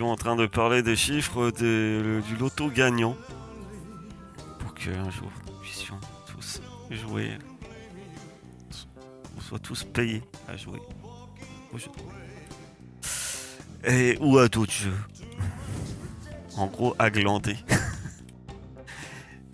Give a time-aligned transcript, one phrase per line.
[0.00, 3.16] en train de parler des chiffres du loto gagnant.
[4.58, 7.38] Pour que un jour nous puissions tous jouer.
[9.36, 10.80] On soit tous payés à jouer
[11.72, 11.90] au jeu.
[13.84, 14.98] Et, ou à d'autres jeux.
[16.56, 17.56] En gros, à glander.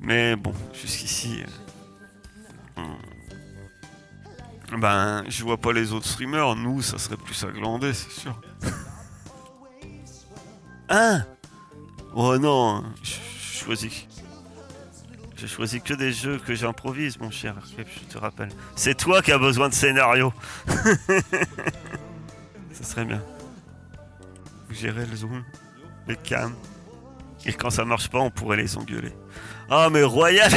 [0.00, 1.42] Mais bon, jusqu'ici.
[2.78, 2.82] euh,
[4.78, 6.56] Ben, je vois pas les autres streamers.
[6.56, 8.40] Nous, ça serait plus à glander, c'est sûr.
[10.88, 11.24] Hein
[12.14, 13.14] Oh non, je
[13.64, 14.06] choisis.
[15.36, 18.50] Je choisis que des jeux que j'improvise, mon cher je te rappelle.
[18.74, 20.32] C'est toi qui as besoin de scénario.
[22.72, 23.22] ça serait bien.
[24.68, 25.44] Vous gérez le zoom,
[26.08, 26.54] les cams.
[27.44, 29.12] Et quand ça marche pas, on pourrait les engueuler.
[29.70, 30.50] Ah, mais Royal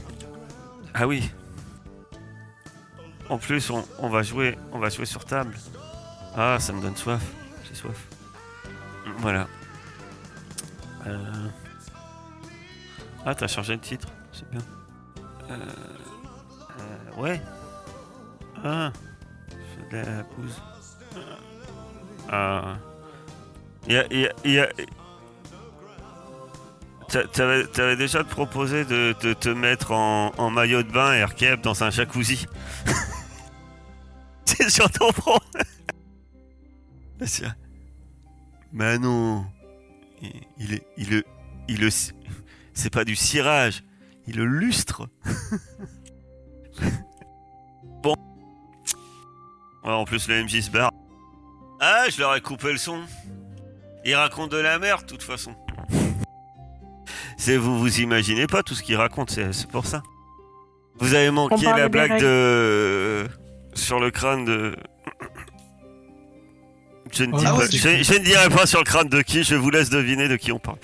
[0.94, 1.30] Ah oui.
[3.28, 5.56] En plus, on va jouer, on va jouer sur table.
[6.36, 7.22] Ah, ça me donne soif.
[7.68, 8.06] J'ai soif.
[9.18, 9.46] Voilà.
[11.06, 11.48] Euh...
[13.24, 14.08] Ah, t'as changé le titre.
[14.32, 14.60] C'est bien.
[15.50, 15.56] Euh...
[16.80, 17.40] euh, Ouais.
[18.64, 18.92] Ah.
[19.50, 20.62] Je de la pousse.
[22.30, 22.76] Ah.
[23.86, 24.32] Il y a...
[24.44, 24.68] y a-
[27.32, 31.90] T'avais déjà proposé de, de te mettre en, maillot de bain et RKF dans un
[31.90, 32.46] jacuzzi.
[34.46, 35.38] C'est sur ton front.
[38.72, 39.44] Mais non.
[40.20, 41.24] Il, il est, il le,
[41.68, 41.88] il le,
[42.74, 43.82] c'est pas du cirage.
[44.26, 45.08] Il le lustre.
[48.02, 48.14] bon.
[49.84, 50.92] Ouais, en plus le MJ se barre.
[51.80, 53.00] Ah, je leur ai coupé le son.
[54.04, 55.54] Il raconte de la merde, de toute façon.
[57.36, 60.02] C'est vous vous imaginez pas tout ce qu'il raconte, c'est pour ça.
[60.98, 63.26] Vous avez manqué la blague de
[63.74, 64.76] sur le crâne de.
[67.12, 69.44] Je ne, dis Ah ouais, je- je ne dirai pas sur le crâne de qui,
[69.44, 70.78] je vous laisse deviner de qui on parle.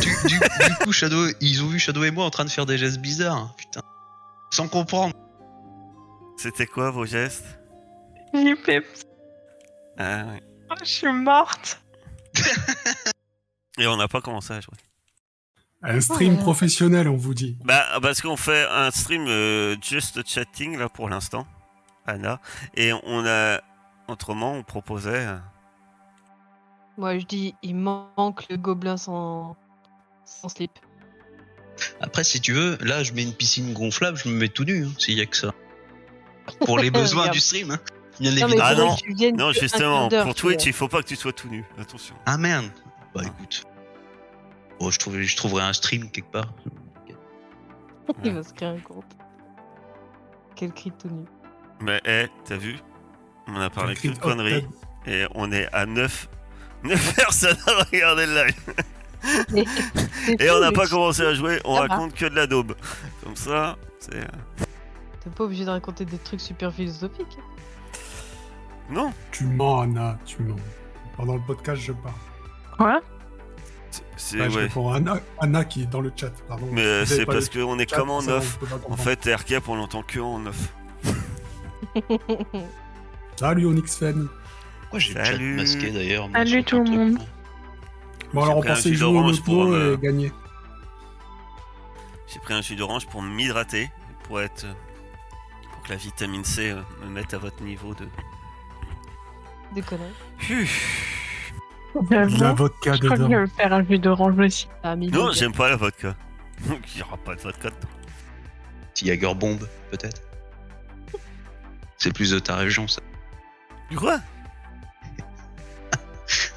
[0.00, 2.66] du, du- du coup, Shadow, ils ont vu Shadow et moi en train de faire
[2.66, 3.54] des gestes bizarres.
[3.56, 3.80] Putain.
[4.50, 5.14] Sans comprendre.
[6.36, 7.44] C'était quoi vos gestes?
[8.34, 8.54] J'ai.
[9.98, 10.42] Ah ouais.
[10.70, 11.80] Oh, je suis morte.
[13.78, 14.74] Et on n'a pas commencé à jouer.
[15.82, 16.40] Un stream Ouais.
[16.40, 17.56] professionnel, on vous dit.
[17.64, 21.46] Bah parce qu'on fait un stream euh, just chatting là pour l'instant,
[22.06, 22.40] Anna,
[22.76, 23.60] et on a
[24.08, 25.26] autrement on proposait.
[26.98, 29.56] Moi, je dis, il manque le gobelin sans,
[30.24, 30.72] sans slip.
[32.00, 34.84] Après, si tu veux, là, je mets une piscine gonflable, je me mets tout nu,
[34.84, 35.52] hein, s'il y a que ça.
[36.60, 37.78] Pour les besoins du stream, hein.
[38.20, 38.62] Bien Non, évidemment.
[38.62, 39.36] Ah non.
[39.36, 41.64] Non justement pour Twitch il faut pas que tu sois tout nu.
[41.78, 42.14] Attention.
[42.26, 42.70] Ah merde.
[43.14, 43.64] Bah écoute.
[44.78, 46.52] Bon, je, trouverai, je trouverai un stream quelque part.
[48.24, 49.16] Il va se créer un compte.
[50.56, 51.24] Quel cri tout nu.
[51.80, 52.76] Mais hé, t'as vu?
[53.48, 54.66] On a parlé que de conneries
[55.06, 56.28] et on est à 9
[56.88, 59.66] 9 personnes à regarder le live.
[60.40, 62.74] Et on n'a pas commencé à jouer, on raconte que de la daube.
[63.22, 64.24] Comme ça, c'est euh,
[65.22, 67.38] T'es pas obligé de raconter des trucs super philosophiques.
[68.90, 70.56] non, Tu mens, Anna, tu mens.
[71.16, 72.14] Pendant le podcast, je parle.
[72.76, 73.00] Quoi?
[74.16, 74.68] C'est- Bah, ouais.
[74.96, 76.66] Anna, Anna qui est dans le chat, pardon.
[76.72, 78.58] Mais c'est pas parce qu'on est comme en neuf.
[78.88, 80.72] En fait, RKF, on l'entend que en neuf.
[83.36, 84.28] Salut Onyx Fan.
[84.92, 85.56] Pourquoi j'ai le chat Salut.
[85.56, 87.18] masqué d'ailleurs Salut tout le monde.
[88.34, 90.32] Bon, alors on pensait jouer au pour, loto euh, et gagner.
[92.30, 93.90] J'ai pris un jus d'orange pour m'hydrater,
[94.24, 94.66] pour être,
[95.72, 98.06] pour que la vitamine C euh, me mette à votre niveau de.
[99.74, 100.68] Des conneries.
[101.94, 103.28] De la vodka Je crois que je dedans.
[103.28, 104.68] vais faire un jus d'orange aussi.
[104.82, 106.14] Ah, Non, j'aime pas la vodka.
[106.68, 107.88] Donc il y aura pas de vodka dedans.
[108.92, 109.58] Petit Jager Bomb,
[109.90, 110.20] peut-être.
[111.96, 113.00] C'est plus de ta région, ça.
[113.90, 114.20] Du quoi?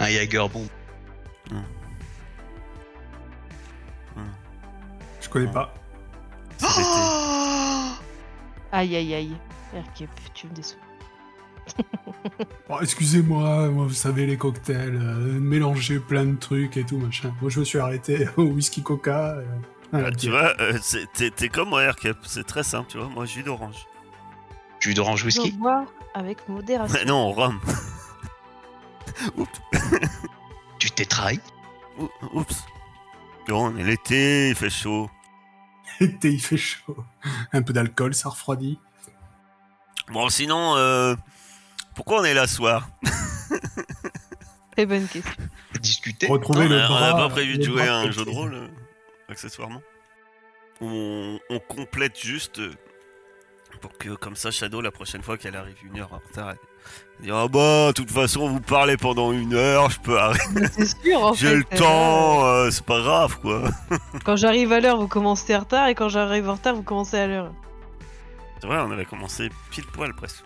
[0.05, 0.67] Un Jager Bomb.
[5.21, 5.73] Je connais pas.
[6.57, 6.89] C'est l'été.
[8.71, 9.35] Aïe aïe aïe.
[9.73, 10.79] RKP, tu me déçois.
[12.81, 17.33] Excusez-moi, moi, vous savez, les cocktails, euh, mélanger plein de trucs et tout, machin.
[17.41, 19.31] Moi, je me suis arrêté au whisky coca.
[19.37, 19.45] euh,
[19.91, 22.17] à la Ah, tu vois, euh, c'est- t'es comme moi, RKF.
[22.23, 23.07] C'est très simple, tu vois.
[23.09, 23.87] Moi, jus d'orange.
[24.79, 25.51] Jus d'orange whisky?
[25.53, 26.97] Boire avec modération.
[26.99, 27.59] Mais non, rhum.
[29.37, 29.61] Oups.
[30.79, 31.39] Tu t'es trahi
[31.97, 32.63] Ou- Oups.
[33.47, 35.09] Non, on est l'été, il fait chaud.
[35.99, 36.97] L'été, il fait chaud.
[37.53, 38.79] Un peu d'alcool, ça refroidit.
[40.11, 41.15] Bon, sinon, euh,
[41.95, 42.89] pourquoi on est là ce soir
[44.71, 45.43] Très bonne question.
[45.79, 46.97] Discuter Retrouver Non, le on a- bras.
[46.97, 48.67] On n'a pas prévu de jouer à un jeu de rôle, euh,
[49.29, 49.81] accessoirement.
[50.81, 52.73] On, on complète juste euh,
[53.85, 57.23] Pour que, comme ça, Shadow, la prochaine fois qu'elle arrive une heure en retard, elle
[57.23, 60.43] dit Ah bah, de toute façon, vous parlez pendant une heure, je peux arrêter.
[60.55, 61.55] Mais C'est sûr, en J'ai fait.
[61.57, 63.65] le euh, temps, euh, c'est pas grave, quoi.
[64.25, 67.15] Quand j'arrive à l'heure, vous commencez en retard, et quand j'arrive en retard, vous commencez
[67.15, 67.53] à l'heure.
[68.59, 70.43] C'est vrai, on avait commencé pile poil presque.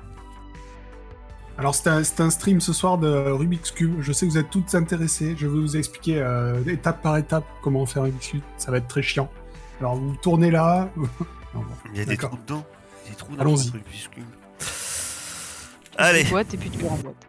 [1.58, 4.02] Alors c'est un, c'est un stream ce soir de Rubik's Cube.
[4.02, 5.36] Je sais que vous êtes toutes intéressées.
[5.38, 8.42] Je vais vous expliquer euh, étape par étape comment faire Rubik's Cube.
[8.58, 9.30] Ça va être très chiant.
[9.80, 10.90] Alors vous tournez là.
[11.56, 11.74] Non, bon.
[11.94, 12.64] Il y a des trous dedans.
[13.10, 13.64] Des trous dans Allons-y.
[13.64, 14.20] ce truc, puisque-
[15.98, 17.28] Allez, Tu boîte, et puis tu le remboîtes.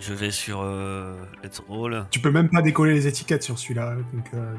[0.00, 1.14] je vais sur euh,
[1.44, 2.06] Let's Roll.
[2.10, 3.96] Tu peux même pas décoller les étiquettes sur celui-là.
[4.12, 4.54] Donc euh,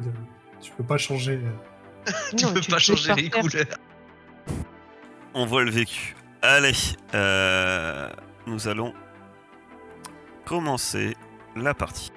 [0.61, 1.39] tu peux pas changer.
[1.43, 2.11] euh.
[2.37, 3.65] Tu Non, peux tu pas changer les couleurs.
[5.33, 6.15] On voit le vécu.
[6.41, 6.73] Allez,
[7.15, 8.09] euh,
[8.45, 8.93] nous allons
[10.45, 11.15] commencer
[11.55, 12.11] la partie.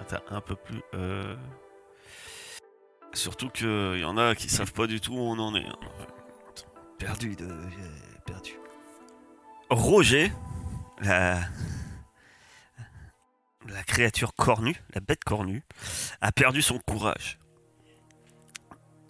[0.00, 0.80] Attends, un peu plus.
[3.18, 5.66] Euh, Surtout qu'il y en a qui savent pas du tout où on en est.
[5.66, 5.78] hein.
[6.98, 7.48] Perdu de.
[7.70, 8.52] j'ai Perdu.
[9.70, 10.32] Roger,
[11.00, 11.40] la.
[13.68, 15.62] La créature cornue, la bête cornue,
[16.22, 17.38] a perdu son courage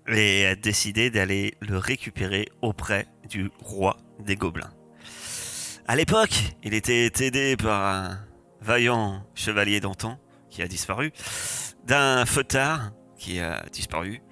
[0.09, 4.73] et a décidé d'aller le récupérer auprès du roi des gobelins.
[5.87, 8.19] À l'époque, il était aidé par un
[8.61, 10.19] vaillant chevalier d'antan
[10.51, 11.13] qui a disparu,
[11.85, 14.23] d'un feutard qui a disparu,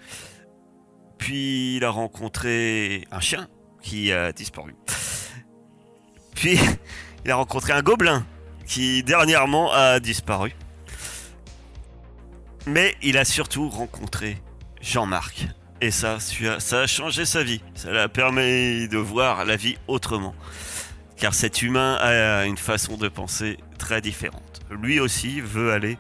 [1.19, 3.49] puis il a rencontré un chien
[3.83, 4.75] qui a disparu,
[6.35, 6.59] puis
[7.25, 8.27] il a rencontré un gobelin
[8.67, 10.55] qui dernièrement a disparu,
[12.67, 14.43] mais il a surtout rencontré
[14.81, 15.47] Jean-Marc,
[15.81, 17.61] et ça, ça a changé sa vie.
[17.75, 20.35] Ça l'a permis de voir la vie autrement.
[21.17, 24.61] Car cet humain a une façon de penser très différente.
[24.71, 25.99] Lui aussi veut aller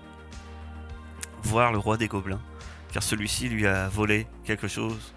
[1.42, 2.40] voir le roi des gobelins.
[2.96, 5.12] Car celui-ci lui a volé quelque chose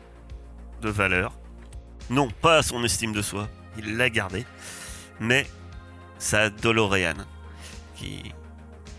[0.81, 1.31] de valeur.
[2.09, 3.47] Non, pas son estime de soi.
[3.77, 4.45] Il l'a gardé.
[5.21, 5.47] Mais
[6.17, 7.25] sa Doloréane.
[7.95, 8.33] Qui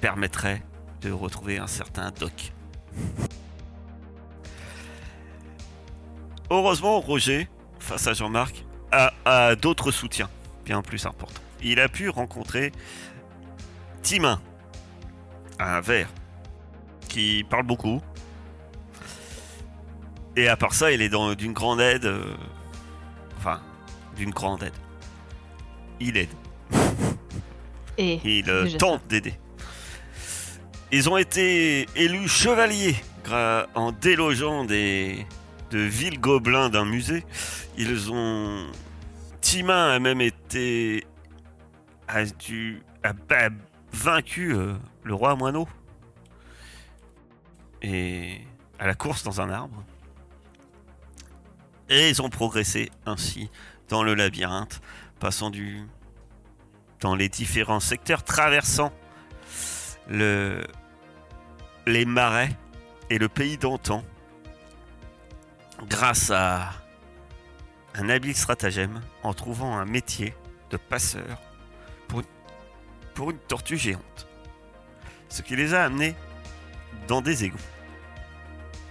[0.01, 0.63] permettrait
[1.03, 2.55] de retrouver un certain Doc.
[6.49, 7.51] Heureusement, Roger,
[7.81, 10.31] face à Jean-Marc, a, d'autres soutiens
[10.65, 11.43] bien plus importants.
[11.63, 12.73] Il a pu rencontrer
[14.01, 14.41] Timin,
[15.59, 16.09] un ver
[17.11, 18.01] qui parle beaucoup.
[20.37, 22.05] Et à part ça, il est dans- d'une grande aide.
[22.07, 22.35] euh,
[23.39, 23.61] enfin,
[24.17, 24.73] d'une grande aide.
[26.01, 26.29] Il aide.
[27.99, 29.35] Et Il euh, tente d'aider.
[30.93, 32.97] Ils ont été élus chevaliers
[33.75, 35.27] en délogeant des
[35.71, 37.25] de villes gobelins d'un musée.
[37.77, 38.67] Ils ont
[39.41, 41.07] Timin a même été
[42.09, 43.49] a dû a, a
[43.93, 45.69] vaincu euh, le roi moineau
[47.83, 48.39] et
[48.79, 49.85] à la course dans un arbre.
[51.91, 53.51] Et ils ont progressé ainsi
[53.89, 54.81] dans le labyrinthe,
[55.19, 55.51] passant
[57.01, 58.93] dans les différents secteurs, traversant
[60.09, 60.65] le,
[61.87, 62.57] les marais
[63.11, 64.05] et le pays d'antan,
[65.89, 66.71] grâce à
[67.95, 70.35] un habile stratagème, en trouvant un métier
[70.71, 71.41] de passeur
[72.07, 72.27] pour une,
[73.15, 74.29] pour une tortue géante.
[75.29, 76.15] Ce qui les a amenés
[77.09, 77.59] dans des égouts.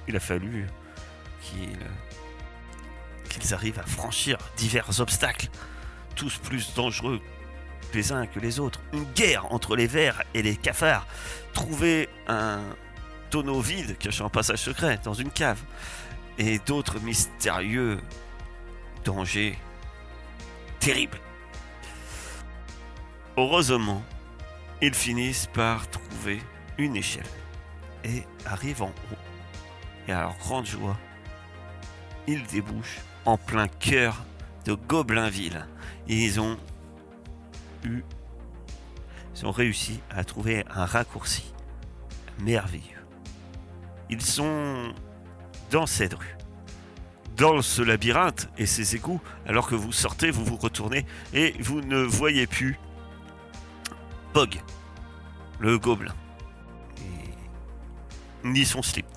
[0.10, 0.68] Il a fallu
[1.42, 1.78] qu'ils
[3.40, 5.48] qu'ils arrivent à franchir divers obstacles,
[6.16, 7.20] tous plus dangereux
[7.94, 8.82] les uns que les autres.
[8.94, 11.08] Une guerre entre les vers et les cafards.
[11.54, 12.62] Trouver un
[13.30, 15.60] tonneau vide cachant un passage secret dans une cave.
[16.38, 18.00] Et d'autres mystérieux
[19.04, 19.58] dangers
[20.80, 21.20] terribles.
[23.38, 24.04] Heureusement,
[24.82, 26.42] ils finissent par trouver
[26.78, 27.24] une échelle
[28.04, 29.18] et arrivent en haut.
[30.08, 30.98] Et à leur grande joie,
[32.28, 34.24] ils débouchent en plein cœur
[34.66, 35.66] de Goblinville.
[36.08, 36.58] Ils ont
[37.84, 38.04] eu,
[39.36, 41.54] ils ont réussi à trouver un raccourci
[42.40, 43.06] merveilleux.
[44.10, 44.94] Ils sont
[45.72, 46.36] dans cette rue,
[47.38, 49.22] dans ce labyrinthe et ces égouts.
[49.46, 52.80] Alors que vous sortez, vous vous retournez et vous ne voyez plus
[54.34, 54.62] Bog,
[55.60, 56.14] le gobelin,
[58.44, 59.08] ni son slip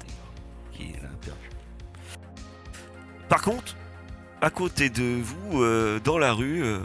[0.72, 1.50] qui a perdu.
[3.28, 3.76] Par contre,
[4.42, 6.80] à côté de vous, euh, dans la rue, euh,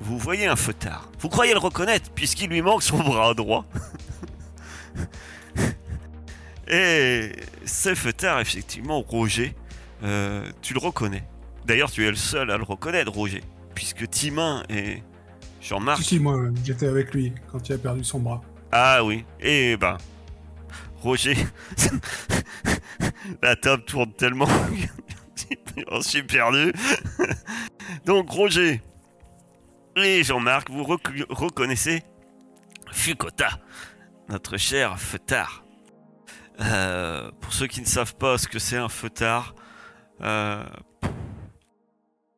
[0.00, 1.08] vous voyez un feutard.
[1.20, 3.64] Vous croyez le reconnaître, puisqu'il lui manque son bras droit.
[6.68, 7.30] Et
[7.64, 9.54] ce feutard, effectivement, Roger,
[10.02, 11.22] euh, tu le reconnais.
[11.64, 13.44] D'ailleurs, tu es le seul à le reconnaître, Roger,
[13.74, 15.04] puisque Timin et
[15.60, 15.98] Jean-Marc...
[15.98, 18.40] Si, si, moi, j'étais avec lui quand il a perdu son bras.
[18.72, 19.96] Ah oui, et ben,
[21.02, 21.36] Roger,
[23.42, 24.48] la table tourne tellement
[25.88, 26.72] On suis perdu.
[28.06, 28.82] Donc Roger
[29.96, 32.02] et Jean-Marc, vous rec- reconnaissez
[32.92, 33.58] Fukota,
[34.28, 35.64] notre cher feutard.
[36.60, 39.54] Euh, pour ceux qui ne savent pas ce que c'est un feutard,
[40.20, 40.64] euh,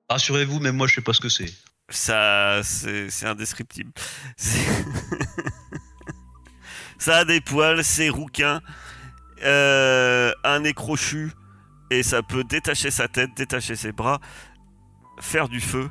[0.09, 1.52] Rassurez-vous, même moi je sais pas ce que c'est.
[1.88, 3.92] ça, c'est indescriptible.
[6.99, 8.61] Ça a des poils, c'est rouquin,
[9.42, 11.32] euh, un nez crochu,
[11.92, 14.18] et ça peut détacher sa tête, détacher ses bras,
[15.20, 15.90] faire du feu.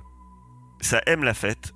[0.79, 1.73] Ça aime la fête.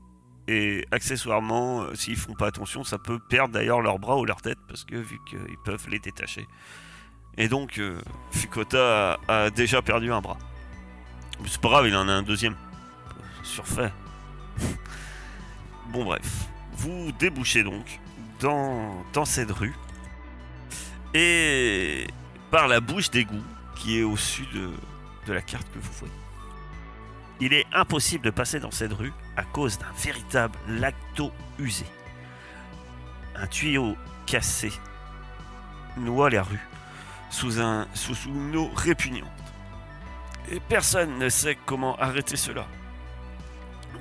[0.47, 4.41] Et accessoirement, euh, s'ils font pas attention, ça peut perdre d'ailleurs leurs bras ou leur
[4.41, 6.47] tête, parce que vu qu'ils peuvent les détacher.
[7.37, 7.99] Et donc, euh,
[8.31, 10.37] Fukota a, déjà perdu un bras.
[11.45, 12.55] C'est pas grave, il en a un deuxième.
[13.43, 13.91] Surfait.
[15.89, 17.99] Bon bref, vous débouchez donc
[18.41, 19.75] dans cette rue
[21.13, 22.07] et
[22.49, 23.43] par la bouche d'égout
[23.89, 26.13] est au sud de, la carte que vous voyez.
[27.39, 31.85] Il est impossible de passer dans cette rue à cause d'un véritable lac d'eau usé.
[33.35, 34.71] Un tuyau cassé
[35.97, 36.59] noie la rue
[37.29, 39.29] sous, un, sous une eau répugnante.
[40.49, 42.65] Et personne ne sait comment arrêter cela.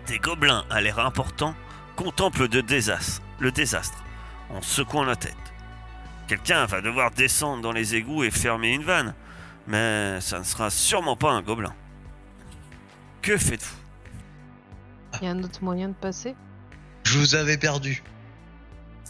[0.07, 1.55] Des gobelins à l'air important
[1.97, 4.05] contemplent le désastre
[4.51, 5.35] en secouant la tête.
[6.29, 9.15] Quelqu'un va devoir descendre dans les égouts et fermer une vanne,
[9.67, 11.75] mais ça ne sera sûrement pas un gobelin.
[13.23, 13.77] Que faites-vous?
[15.21, 16.35] Il y a un autre moyen de passer?
[17.05, 18.03] Je vous avais perdu.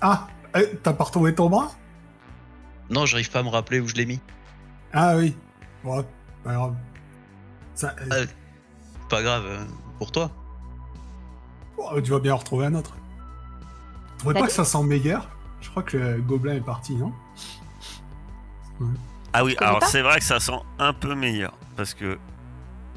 [0.00, 1.72] Ah, eh, t'as pas retrouvé ton bras?
[2.90, 4.20] Non, j'arrive pas à me rappeler où je l'ai mis.
[4.92, 5.36] Ah oui.
[5.82, 6.04] Bon,
[6.44, 6.74] pas grave.
[7.74, 8.30] Ça, euh, Ah.
[9.08, 9.64] Pas grave, euh,
[9.98, 10.30] pour toi.
[11.76, 12.94] oh, tu vas bien en retrouver un autre.
[14.12, 15.18] Tu trouvais pas que ça sent méguer
[15.60, 17.12] Je crois que le gobelin est parti, non?
[19.36, 22.20] Ah oui, alors c'est vrai que ça sent un peu meilleur, parce que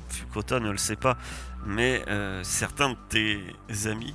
[0.08, 1.18] Fukota ne le sait pas,
[1.66, 4.14] mais euh, certains de tes amis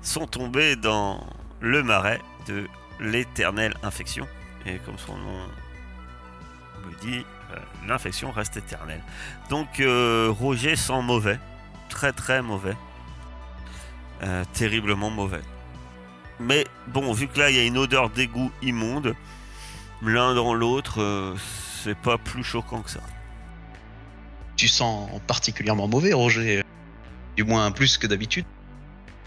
[0.00, 1.22] sont tombés dans
[1.60, 2.66] le marais de
[2.98, 4.26] l'éternelle infection.
[4.64, 5.46] Et comme son nom
[6.88, 9.02] le dit, euh, l'infection reste éternelle.
[9.50, 11.38] Donc euh, Roger sent mauvais,
[11.90, 12.76] très très mauvais,
[14.54, 15.42] terriblement mauvais.
[16.38, 19.14] Mais bon, vu que là il y a une odeur d'égout immonde,
[20.02, 21.34] l'un dans l'autre, euh,
[21.82, 23.00] c'est pas plus choquant que ça.
[24.56, 26.62] Tu sens particulièrement mauvais, Roger.
[27.36, 28.44] Du moins plus que d'habitude.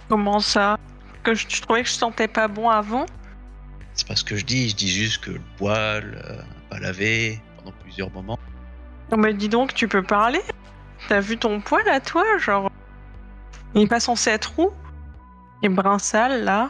[0.10, 0.78] Comment ça?
[1.24, 3.06] Que je, je trouvais que je sentais pas bon avant?
[3.94, 7.42] C'est pas ce que je dis, je dis juste que le poil, euh, pas lavé
[7.58, 8.40] pendant plusieurs moments.
[9.12, 10.42] Non mais dis donc, tu peux parler
[11.10, 12.72] T'as vu ton poil à toi Genre.
[13.76, 14.72] Il est pas censé être roux?
[15.62, 16.70] Il est brun sale là?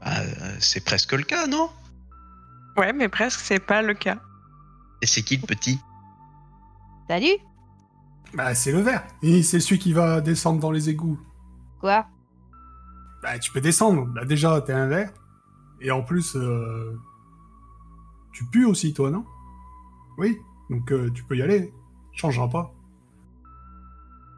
[0.00, 1.70] Bah, euh, c'est presque le cas, non?
[2.76, 4.18] Ouais, mais presque c'est pas le cas.
[5.02, 5.80] Et c'est qui le petit?
[7.08, 7.36] Salut
[8.34, 9.04] Bah, c'est le vert.
[9.22, 11.18] Et c'est celui qui va descendre dans les égouts.
[11.80, 12.06] Quoi?
[13.22, 14.06] Bah, tu peux descendre.
[14.06, 15.12] Bah, déjà, t'es un vert.
[15.80, 16.98] Et en plus, euh,
[18.32, 19.24] tu pues aussi, toi, non?
[20.18, 20.38] Oui.
[20.70, 21.72] Donc, euh, tu peux y aller.
[22.12, 22.72] Changera pas.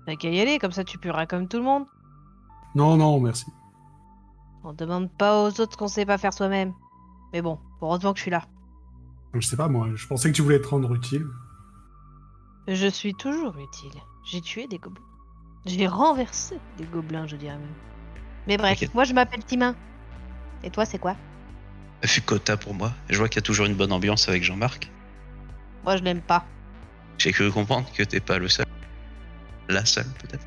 [0.06, 1.86] T'as qu'à y aller, comme ça tu pueras comme tout le monde.
[2.74, 3.46] Non, non, merci.
[4.64, 6.72] On demande pas aux autres ce qu'on sait pas faire soi-même.
[7.32, 8.44] Mais bon, heureusement que je suis là.
[9.34, 11.26] Je sais pas, moi, je pensais que tu voulais te rendre utile.
[12.66, 13.98] Je suis toujours utile.
[14.24, 15.04] J'ai tué des gobelins.
[15.66, 17.74] J'ai renversé des gobelins, je dirais même.
[18.46, 19.74] Mais bref, moi je m'appelle Timin.
[20.62, 21.16] Et toi, c'est quoi?
[22.04, 22.92] Fukota pour moi.
[23.10, 24.90] Je vois qu'il y a toujours une bonne ambiance avec Jean-Marc.
[25.84, 26.44] Moi, je l'aime pas.
[27.18, 28.66] J'ai cru comprendre que t'es pas le seul.
[29.68, 30.46] La seule, peut-être.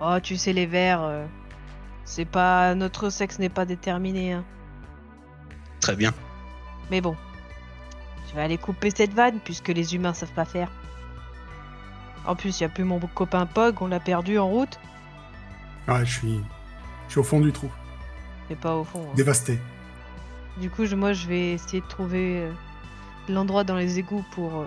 [0.00, 1.02] Oh, tu sais, les vers.
[1.02, 1.26] euh,
[2.04, 2.74] c'est pas.
[2.74, 4.44] Notre sexe n'est pas déterminé, hein.
[5.80, 6.12] Très bien.
[6.90, 7.16] Mais bon.
[8.28, 10.68] Je vais aller couper cette vanne, puisque les humains savent pas faire.
[12.26, 14.80] En plus, y a plus mon copain Pog, on l'a perdu en route.
[15.86, 16.40] Ouais, je suis.
[17.06, 17.70] Je suis au fond du trou.
[18.50, 19.00] Mais pas au fond.
[19.08, 19.14] hein.
[19.14, 19.58] Dévasté.
[20.58, 22.52] Du coup, je- moi, je vais essayer de trouver euh,
[23.28, 24.66] l'endroit dans les égouts pour, euh,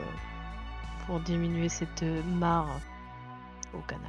[1.05, 2.67] pour diminuer cette euh, mare
[3.73, 4.03] au canard.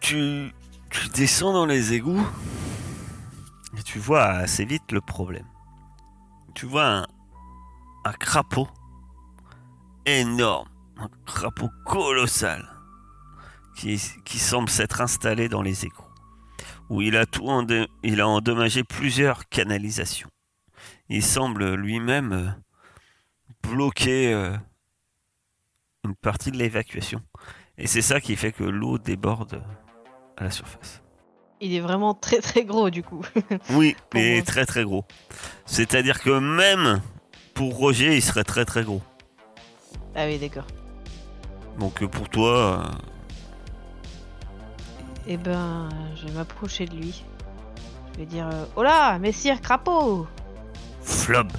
[0.00, 0.52] Tu,
[0.90, 2.26] tu descends dans les égouts
[3.78, 5.46] et tu vois assez vite le problème.
[6.56, 7.06] Tu vois
[8.06, 8.66] un, crapaud
[10.06, 12.66] énorme, un crapaud colossal
[13.76, 16.02] qui, semble s'être installé dans les égouts.
[16.88, 17.46] Où il a, tout
[18.02, 20.30] il a endommagé plusieurs canalisations.
[21.10, 22.48] Il semble lui-même euh,
[23.62, 24.56] bloquer euh,
[26.04, 27.20] une partie de l'évacuation.
[27.76, 29.62] Et c'est ça qui fait que l'eau déborde
[30.38, 31.02] à la surface.
[31.60, 33.22] Il est vraiment très très gros, du coup.
[33.70, 34.42] Oui, mais moi.
[34.44, 35.04] très très gros.
[35.64, 37.00] C'est-à-dire que même
[37.54, 39.00] pour Roger, il serait très très gros.
[40.14, 40.66] Ah oui, d'accord.
[41.78, 42.84] Donc euh, pour toi, euh,
[45.26, 47.24] Eh ben, je vais m'approcher de lui.
[48.14, 50.26] Je vais dire Oh là, messire crapaud
[51.02, 51.50] Flob.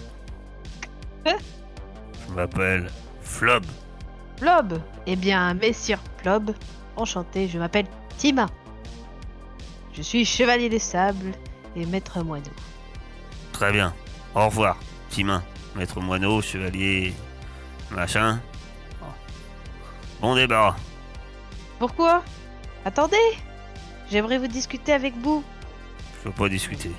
[1.25, 1.37] Hein
[2.27, 2.89] Je m'appelle
[3.21, 3.65] Flob.
[4.37, 6.51] Plob Eh bien, messire Plob,
[6.95, 7.85] enchanté, je m'appelle
[8.17, 8.47] Tima.
[9.97, 11.31] Je suis chevalier des sables
[11.75, 12.51] et maître moineau.
[13.51, 13.95] Très bien.
[14.35, 14.77] Au revoir,
[15.09, 15.43] Timin,
[15.75, 17.15] maître moineau, chevalier,
[17.89, 18.39] machin.
[20.21, 20.75] Bon débarras.
[21.79, 22.23] Pourquoi?
[22.85, 23.17] Attendez
[24.11, 25.43] J'aimerais vous discuter avec vous.
[26.21, 26.91] Je veux pas discuter.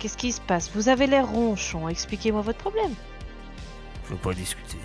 [0.00, 0.70] Qu'est-ce qui se passe?
[0.74, 2.94] Vous avez l'air ronchon, expliquez-moi votre problème.
[4.04, 4.78] Je veux pas discuter.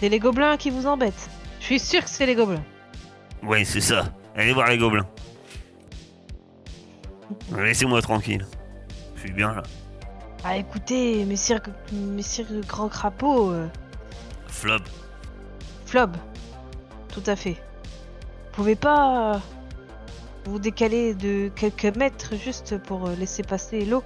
[0.00, 1.28] C'est les gobelins qui vous embêtent.
[1.60, 2.64] Je suis sûr que c'est les gobelins.
[3.42, 4.12] Oui, c'est ça.
[4.34, 5.06] Allez voir les gobelins.
[7.56, 8.46] Laissez-moi tranquille.
[9.16, 9.62] Je suis bien là.
[10.44, 11.60] Ah écoutez, messire,
[11.92, 13.66] messire grand crapaud, euh,
[14.48, 14.82] Flob.
[15.86, 16.16] Flob,
[17.12, 17.52] tout à fait.
[17.54, 19.38] Vous pouvez pas euh,
[20.44, 24.02] vous décaler de quelques mètres juste pour euh, laisser passer l'eau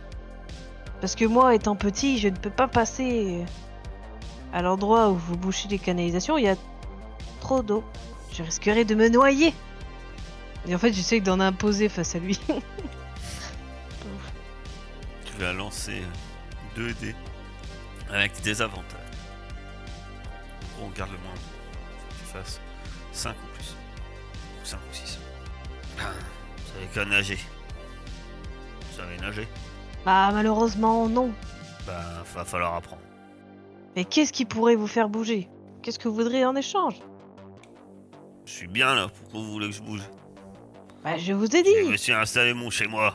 [1.00, 3.44] Parce que moi, étant petit, je ne peux pas passer euh,
[4.52, 6.36] à l'endroit où vous bouchez les canalisations.
[6.36, 6.56] Il y a
[7.40, 7.82] trop d'eau.
[8.32, 9.54] Je risquerais de me noyer.
[10.68, 12.38] Et en fait, j'essaie d'en imposer face à lui.
[15.32, 16.02] Tu vas lancer
[16.76, 17.14] 2 dés
[18.10, 18.98] avec des avantages.
[20.74, 21.34] En gros, on garde le moins.
[21.34, 22.60] Faut que tu fasses
[23.12, 23.74] 5 ou plus.
[24.62, 25.18] Ou 5 ou 6.
[25.96, 26.02] Vous
[26.74, 27.38] savez qu'à nager.
[28.90, 29.48] Vous savez nager
[30.04, 31.32] bah, malheureusement, non.
[31.86, 33.02] Bah, va falloir apprendre.
[33.94, 35.48] Mais qu'est-ce qui pourrait vous faire bouger?
[35.80, 36.96] Qu'est-ce que vous voudriez en échange?
[38.44, 40.02] Je suis bien là, pourquoi vous voulez que je bouge?
[41.04, 41.88] Bah, je vous ai Je dit.
[41.88, 43.14] me suis installé mon chez moi.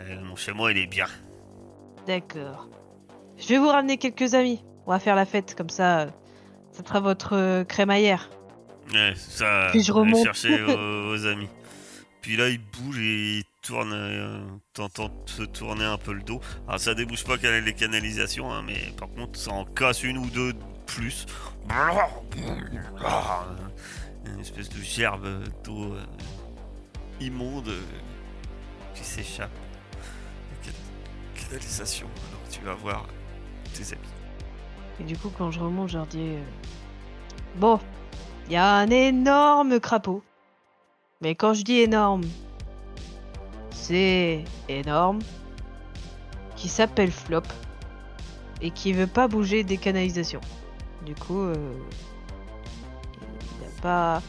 [0.00, 1.06] Euh, Mon chez moi, il est bien.
[2.06, 2.68] D'accord.
[3.38, 4.62] Je vais vous ramener quelques amis.
[4.86, 6.06] On va faire la fête, comme ça, euh,
[6.72, 8.28] ça fera votre euh, crémaillère.
[8.92, 9.68] Ouais, ça.
[9.70, 10.22] Puis je remonte.
[10.24, 11.48] chercher vos, vos amis.
[12.20, 13.92] Puis là, il bouge et il tourne.
[13.92, 14.40] euh,
[14.74, 16.40] T'entends se tourner un peu le dos.
[16.68, 20.18] Alors, ça débouche pas qu'à les canalisations, hein, mais par contre, ça en casse une
[20.18, 21.26] ou deux de plus.
[24.26, 25.26] Une espèce de gerbe
[25.64, 26.02] d'eau euh,
[27.20, 27.80] immonde euh,
[28.94, 29.50] qui s'échappe.
[31.54, 33.06] Alors, tu vas voir
[33.74, 34.02] tes amis.
[35.00, 36.42] Et du coup, quand je remonte, je leur dis euh,
[37.56, 37.78] Bon,
[38.46, 40.22] il y a un énorme crapaud.
[41.20, 42.24] Mais quand je dis énorme,
[43.70, 45.20] c'est énorme.
[46.56, 47.42] Qui s'appelle Flop.
[48.60, 50.40] Et qui veut pas bouger des canalisations.
[51.06, 51.54] Du coup, euh,
[53.20, 54.22] il n'a pas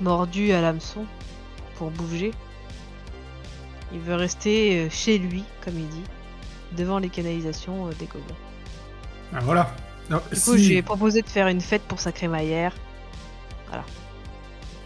[0.00, 1.06] mordu à l'hameçon
[1.76, 2.32] pour bouger.
[3.92, 6.04] Il veut rester euh, chez lui, comme il dit,
[6.76, 8.34] devant les canalisations euh, des gobelins.
[9.34, 9.74] Ah, voilà.
[10.10, 12.72] Non, Du si, coup, je lui ai proposé de faire une fête pour sa crémaillère.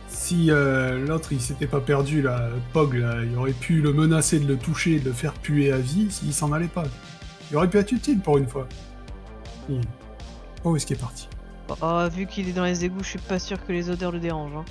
[0.09, 4.39] si, euh, l'autre il s'était pas perdu, là, Pog, là, il aurait pu le menacer
[4.41, 6.85] de le toucher, de le faire puer à vie s'il s'en allait pas.
[7.51, 8.67] Il aurait pu être utile pour une fois.
[9.69, 9.81] Il...
[10.65, 11.29] Oh, où est-ce qu'il est parti?
[11.81, 14.19] Oh, vu qu'il est dans les égouts, je suis pas sûr que les odeurs le
[14.19, 14.57] dérangent.
[14.57, 14.65] hein.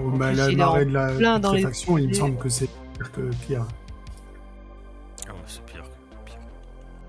[0.00, 3.30] Oh, bah, la de la plein dans les- il me semble que c'est pire que
[3.46, 3.66] pire.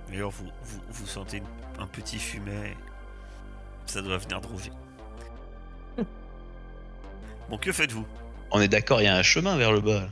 [0.09, 2.75] D'ailleurs, vous, vous, vous sentez une- un petit fumet.
[3.85, 4.71] Ça doit venir de Roger.
[7.49, 8.05] bon, que faites-vous?
[8.51, 10.03] On est d'accord, il y a un chemin vers le bas.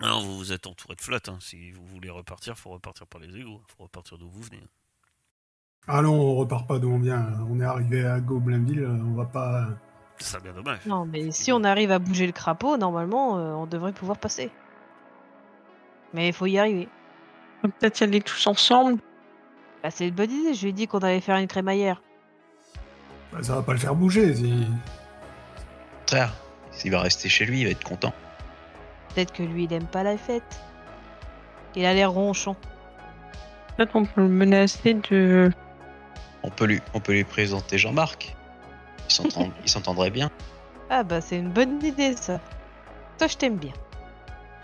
[0.00, 1.28] Alors, vous vous êtes entouré de flotte.
[1.28, 1.38] hein.
[1.40, 3.60] Si vous voulez repartir, faut repartir par les égouts.
[3.76, 4.62] faut repartir d'où vous venez.
[5.88, 7.26] Ah non, on repart pas d'où on vient.
[7.50, 9.68] On est arrivé à Goblinville, on va pas.
[10.18, 10.84] Ça serait bien dommage.
[10.86, 14.50] Non, mais si on arrive à bouger le crapaud, normalement, euh, on devrait pouvoir passer.
[16.12, 16.88] Mais il faut y arriver.
[17.62, 18.98] Peut-être y aller tous ensemble.
[19.82, 22.02] Bah, c'est une bonne idée, je lui ai dit qu'on allait faire une crémaillère.
[23.32, 24.34] bah, ça va pas le faire bouger.
[24.34, 24.66] si-
[26.08, 26.32] Frère,
[26.72, 28.12] s'il va rester chez lui, il va être content.
[29.14, 30.60] Peut-être que lui, il aime pas la fête.
[31.76, 32.56] Il a l'air ronchon.
[33.76, 35.50] Peut-être on peut le menacer de.
[36.42, 38.34] On peut lui, on peut lui présenter Jean-Marc.
[39.08, 40.30] Il s'entend- il s'entendrait bien.
[40.90, 42.40] Ah bah, c'est une bonne idée, ça.
[43.18, 43.72] Toi, je t'aime bien.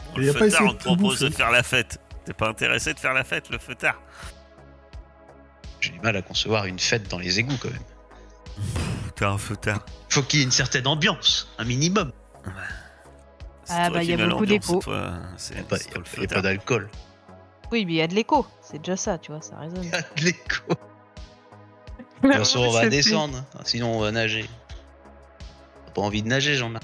[0.06, 2.00] Bon, Il le a pas fêtard, on de te propose de faire la fête.
[2.26, 4.00] T'es pas intéressé de faire la fête, le fêtard
[5.80, 7.82] J'ai du mal à concevoir une fête dans les égouts quand même.
[9.14, 9.84] T'es un fêtard.
[10.10, 12.12] Faut qu'il y ait une certaine ambiance, un minimum.
[13.64, 14.80] C'est Ah, toi bah, qui y a mets beaucoup l'ambiance, d'écho.
[14.80, 15.12] c'est toi,
[15.50, 16.42] Il n'y a pas, c'est toi le y a pas fêtard.
[16.42, 16.90] d'alcool.
[17.72, 18.46] Oui, mais il y a de l'écho.
[18.62, 19.82] C'est déjà ça, tu vois, ça résonne.
[19.84, 20.62] Il y a de l'écho.
[22.22, 24.48] De toute façon, on va descendre, sinon on va nager.
[25.86, 26.82] T'as pas envie de nager, Jean-Marc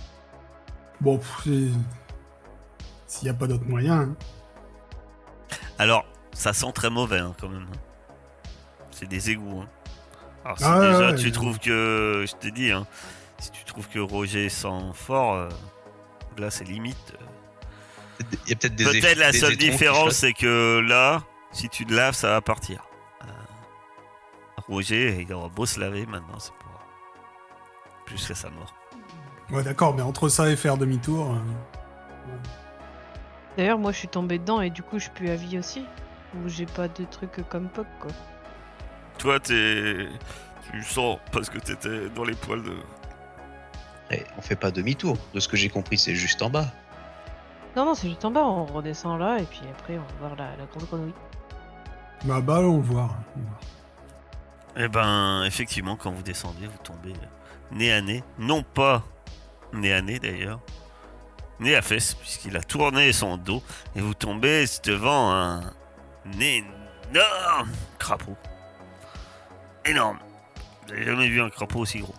[1.01, 1.71] Bon, pff, c'est-
[3.07, 4.01] s'il y a pas d'autre moyen.
[4.01, 4.17] hein.
[5.83, 7.67] Alors, ça sent très mauvais hein, quand même.
[8.93, 9.63] C'est des égouts.
[9.63, 9.69] hein.
[10.45, 11.31] Alors si Ah déjà ouais, tu ouais.
[11.33, 12.87] trouves que, je t'ai dit, hein,
[13.39, 15.49] si tu trouves que Roger sent fort, euh,
[16.39, 17.15] là c'est limite.
[18.45, 21.85] Il y a peut-être des Peut-être la des seule différence c'est que là, si tu
[21.85, 22.85] te laves, ça va partir.
[23.25, 23.27] Euh,
[24.69, 26.71] Roger, il aura beau se laver maintenant, c'est pour
[28.07, 28.73] jusqu'à sa mort.
[29.51, 31.33] Ouais, d'accord, mais entre ça et faire demi-tour.
[31.33, 32.33] euh,
[33.57, 35.85] D'ailleurs, moi, je suis tombée dedans et du coup, je pue à vie aussi.
[36.35, 38.11] Ou j'ai pas de trucs comme Puck, quoi.
[39.19, 40.09] Toi, t'es,
[40.71, 42.75] tu sens parce que t'étais dans les poils de.
[44.11, 45.17] Eh, on fait pas demi-tour.
[45.35, 46.67] De ce que j'ai compris, c'est juste en bas.
[47.77, 50.37] Non, non, c'est juste en bas, on redescend là et puis après, on va voir
[50.37, 51.15] la, la grande grenouille.
[52.25, 53.17] Bah, bah, on va voir.
[53.37, 53.61] on va voir.
[54.77, 57.13] Eh ben, effectivement, quand vous descendez, vous tombez
[57.71, 58.25] nez à nez.
[58.39, 59.03] Non pas
[59.73, 60.61] nez à nez d'ailleurs.
[61.63, 63.63] Nez à fesse, puisqu'il a tourné son dos.
[63.95, 65.73] Et vous tombez devant un
[66.41, 68.37] énorme crapaud.
[69.85, 70.19] Énorme.
[70.83, 72.15] Vous n'avez jamais vu un crapaud aussi gros.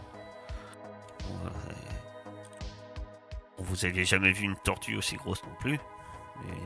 [1.28, 1.50] Bon,
[3.58, 5.80] vous n'aviez jamais vu une tortue aussi grosse non plus.
[6.44, 6.58] Mais.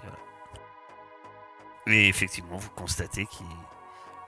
[1.90, 3.44] Et effectivement, vous constatez que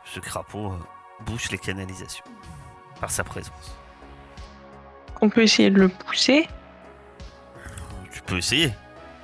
[0.06, 0.80] ce crapaud euh,
[1.26, 2.24] bouche les canalisations
[3.02, 3.78] par sa présence.
[5.22, 6.48] On peut essayer de le pousser.
[8.30, 8.72] Tu peux essayer.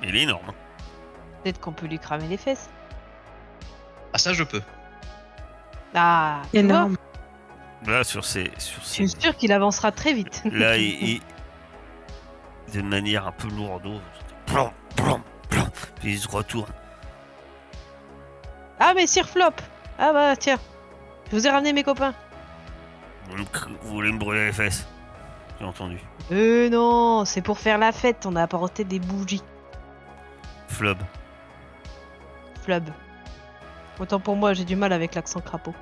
[0.02, 0.52] Il est énorme.
[1.44, 2.68] Peut-être qu'on peut lui cramer les fesses.
[4.12, 4.60] Ah, ça, je peux.
[5.94, 6.96] Ah, Énorme.
[7.86, 8.50] Là, sur ces.
[8.58, 9.06] Sur Je ces...
[9.06, 10.42] suis sûr qu'il avancera très vite.
[10.50, 11.20] Là, il, il-
[12.74, 14.00] De manière un peu lourde.
[14.46, 15.68] Plom, plom, plom.
[16.00, 16.72] Puis il se retourne.
[18.80, 19.52] Ah, mais Sir Flop
[20.00, 20.58] Ah bah, tiens.
[21.30, 22.12] Je vous ai ramené mes copains.
[23.30, 23.44] Vous
[23.94, 24.84] voulez me brûler les fesses?
[25.58, 25.98] J'ai entendu.
[26.32, 29.42] Euh, non, c'est pour faire la fête, on a apporté des bougies.
[30.68, 30.98] Flob.
[32.62, 32.88] Flub.
[33.98, 35.74] Autant pour moi, j'ai du mal avec l'accent crapaud.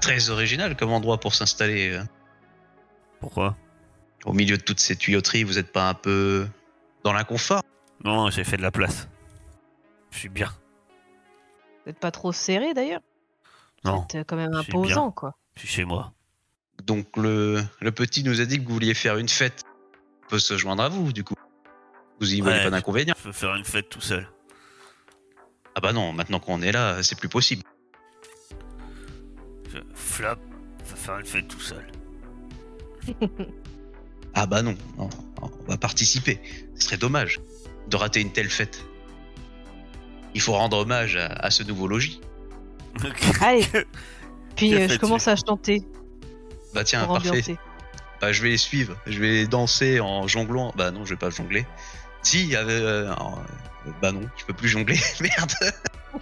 [0.00, 1.90] Très original comme endroit pour s'installer.
[1.92, 2.02] euh.
[3.20, 3.56] Pourquoi?
[4.24, 6.46] Au milieu de toutes ces tuyauteries, vous êtes pas un peu
[7.04, 7.62] dans l'inconfort?
[8.04, 9.08] Non, j'ai fait de la place.
[10.10, 10.48] Je suis bien.
[11.84, 13.00] Vous êtes pas trop serré d'ailleurs?
[13.84, 15.34] Non, Vous êtes euh, quand même imposant, quoi.
[15.54, 16.12] je suis chez moi.
[16.84, 19.62] Donc le, le petit nous a dit que vous vouliez faire une fête.
[20.24, 21.34] On peut se joindre à vous, du coup.
[22.20, 22.64] Vous y voyez Ouais.
[22.64, 24.28] pas d'inconvénient Je veux faire une fête tout seul.
[25.74, 27.62] Ah bah non, maintenant qu'on est là, c'est plus possible.
[29.72, 29.78] Je...
[29.94, 30.36] Flop
[30.86, 31.86] va faire une fête tout seul.
[34.38, 35.08] Ah bah non, non,
[35.40, 36.38] non, on va participer.
[36.74, 37.40] Ce serait dommage
[37.88, 38.84] de rater une telle fête.
[40.34, 42.20] Il faut rendre hommage à, à ce nouveau logis.
[43.40, 43.64] Allez,
[44.54, 45.82] puis euh, je commence à chanter
[46.76, 47.30] Bah tiens, pour parfait.
[47.30, 47.58] ambiancer.
[48.20, 48.96] Bah je vais les suivre.
[49.06, 50.72] Je vais danser en jonglant.
[50.76, 51.66] Bah non, je vais pas jongler.
[52.22, 52.72] Si, il y avait...
[52.72, 54.98] euh, euh, bah non, je peux plus jongler.
[55.20, 55.52] Merde.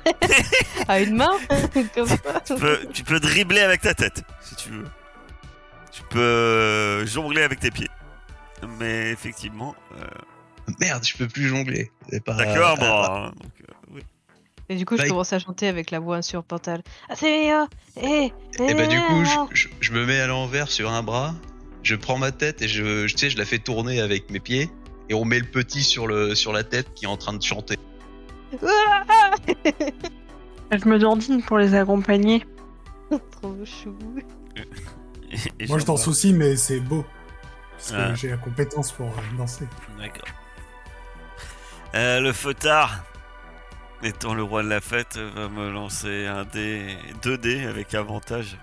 [0.89, 1.31] À une main
[1.95, 2.17] Comme ça.
[2.45, 4.85] tu, peux, tu peux dribbler avec ta tête, si tu veux.
[5.93, 7.89] Tu peux euh, jongler avec tes pieds.
[8.81, 9.75] Mais effectivement.
[9.97, 10.05] euh,
[10.81, 11.93] Merde, je peux plus jongler.
[12.25, 12.87] Pas- D'accord, ah, bon.
[12.89, 13.73] bah, hein, donc, euh.
[14.69, 16.83] Et du coup, Bah, je commence à chanter avec la voix insupportable.
[17.11, 17.69] Ah, c'est meilleur
[18.01, 21.35] Eh Et bah du coup, je, je- je me mets à l'envers sur un bras,
[21.83, 24.41] je prends ma tête et je, je, tu sais, je la fais tourner avec mes
[24.41, 24.71] pieds.
[25.11, 27.43] Et on met le petit sur, le, sur la tête qui est en train de
[27.43, 27.77] chanter.
[28.63, 29.31] Ah
[30.73, 32.45] Je me dandine pour les accompagner.
[33.11, 33.95] Trop chou.
[35.31, 36.09] Et- et Moi, je danse j'embrasse.
[36.09, 37.05] aussi, mais c'est beau.
[37.77, 38.15] Parce que Ah.
[38.15, 39.67] j'ai la compétence pour euh, danser.
[39.99, 40.25] D'accord.
[41.95, 43.05] Euh, le fotard,
[44.09, 48.57] étant le roi de la fête, va me lancer un dé 2 dés avec avantage.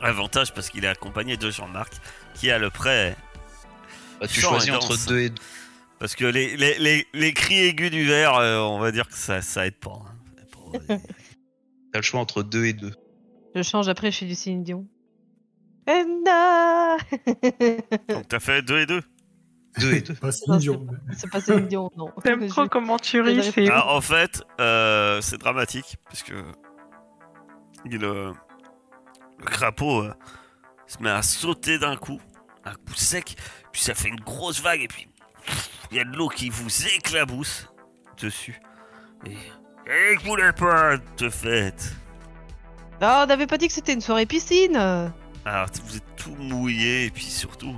[0.00, 1.92] Avantage parce qu'il est accompagné de Jean-Marc
[2.34, 3.16] qui a le prêt.
[4.20, 5.42] Bah, tu choisis entre deux et deux.
[5.98, 9.14] Parce que les, les, les, les cris aigus du verre, euh, on va dire que
[9.16, 9.98] ça, ça aide pas.
[10.88, 10.98] hein.
[11.92, 12.94] T'as le choix entre deux et deux.
[13.54, 14.86] Je change après, je fais du Céline Dion.
[15.88, 16.96] Enda
[18.08, 19.02] Donc t'as fait 2 et 2
[19.78, 20.14] Deux et deux.
[20.20, 20.86] Bah, c'est Non, idiot.
[21.16, 22.10] C'est pas Céline Dion, non.
[22.24, 26.34] J'aime trop comment tu ris, Ah, en fait, euh, c'est dramatique, parce que
[27.84, 28.32] il, euh,
[29.38, 30.12] le crapaud euh,
[30.86, 32.20] se met à sauter d'un coup,
[32.64, 33.36] un coup sec,
[33.72, 35.08] puis ça fait une grosse vague, et puis
[35.90, 37.72] il y a de l'eau qui vous éclabousse
[38.20, 38.60] dessus.
[39.24, 41.94] Et, et que vous voulez pas de fête
[43.00, 47.06] Ah, on n'avait pas dit que c'était une soirée piscine Alors, vous êtes tout mouillé,
[47.06, 47.74] et puis surtout,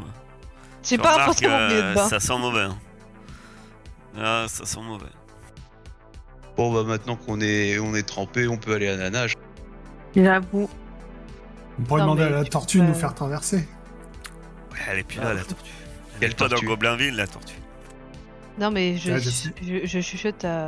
[0.82, 2.62] J'ai pas de euh, ça sent mauvais.
[2.62, 2.78] hein.
[4.18, 5.06] Ah, ça sent mauvais.
[6.56, 9.34] Bon bah maintenant qu'on est, on est trempé, on peut aller à la nage.
[10.14, 10.68] J'avoue.
[11.78, 13.56] On pourrait Non, demander à la tu tortue de peux nous faire traverser.
[14.72, 15.24] Ouais, elle est plus Ah.
[15.24, 15.70] là, la tortue.
[16.14, 17.54] Elle Quelle est pas dans tortue Goblinville, la tortue.
[18.58, 19.54] Non, mais je, Ah, je sais.
[19.62, 20.66] je, je chuchote à,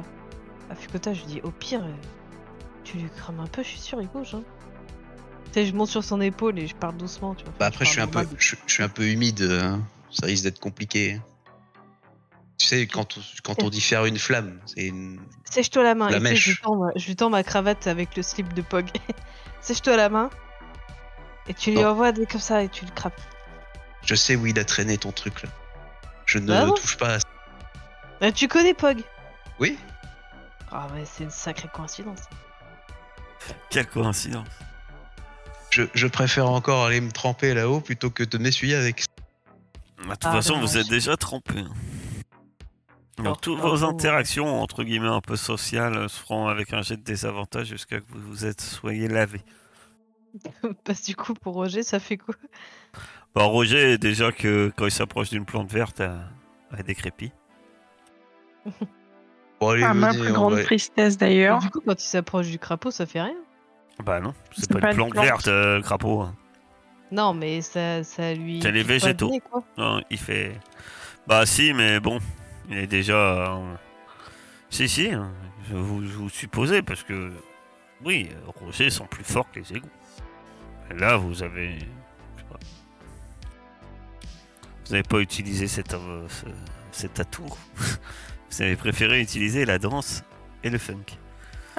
[0.70, 1.92] à Fukuta, je dis au pire, euh,
[2.82, 4.34] tu lui crames un peu, je suis sûr, il bouge.
[4.34, 4.42] Hein.
[5.52, 7.52] Tu sais, je monte sur son épaule et je pars doucement, tu vois.
[7.60, 9.42] Bah après, je suis un peu, je, je suis un peu humide.
[9.42, 9.82] hein.
[10.14, 11.20] Ça risque d'être compliqué.
[12.58, 15.20] Tu sais, quand on, quand on dit faire une flamme, c'est une.
[15.50, 16.08] Sèche-toi la main.
[16.10, 16.62] La et tu sais, je, lui mèche.
[16.62, 18.86] tends, ma- je lui tends ma cravate avec le slip de Pog.
[19.60, 20.30] Sèche-toi la main.
[21.48, 23.20] Et tu lui envoies des comme ça et tu le crapes.
[24.04, 25.48] Je sais où il a traîné ton truc là.
[26.26, 27.26] Je ne Bah touche pas à ça.
[28.22, 29.02] Euh, tu connais Pog?
[29.58, 29.78] Oui
[30.70, 32.20] Ah ouais, c'est une sacrée coïncidence.
[33.68, 34.46] Quelle coïncidence.
[35.70, 39.06] je, je préfère encore aller me tremper là-haut plutôt que de m'essuyer avec ça.
[40.24, 40.76] Toute Ah, façon, vous dommage.
[40.76, 41.58] êtes déjà trempé.
[41.58, 43.22] hein.
[43.22, 47.02] Donc, toutes vos interactions, entre guillemets, un peu sociales, se feront avec un jet de
[47.02, 49.40] désavantage jusqu'à que vous vous êtes soyez lavé.
[50.84, 52.34] Parce que du coup, pour Roger, ça fait quoi?
[53.34, 57.30] Bon, Roger, déjà que quand il s'approche d'une plante verte, elle décrépit.
[59.60, 61.60] Bon, allez, À ma venez, plus grande tristesse d'ailleurs.
[61.60, 63.36] Du coup, quand il s'approche du crapaud, ça fait rien.
[64.04, 65.24] Bah non, c'est pas, pas une une plante, plante.
[65.24, 66.22] verte, euh, crapaud.
[66.22, 66.34] hein.
[67.14, 68.60] Non, mais ça, ça lui.
[68.60, 69.30] C'est les végétaux.
[69.50, 69.62] quoi.
[69.78, 70.58] Non, il fait.
[71.28, 72.18] Bah si, mais bon,
[72.68, 73.14] il est déjà.
[73.54, 73.74] euh,
[74.68, 75.30] Si, si, hein,
[75.70, 77.30] je vous, je vous supposez, parce que.
[78.04, 78.28] Oui,
[78.60, 79.88] Roger sont plus forts que les égouts.
[80.90, 81.78] Et là, vous avez.
[81.78, 82.58] je sais pas.
[84.84, 86.46] Vous n'avez pas utilisé cet, euh, ce-
[86.90, 87.46] cet atout.
[88.50, 90.24] vous avez préféré utiliser la danse
[90.64, 91.04] et le funk.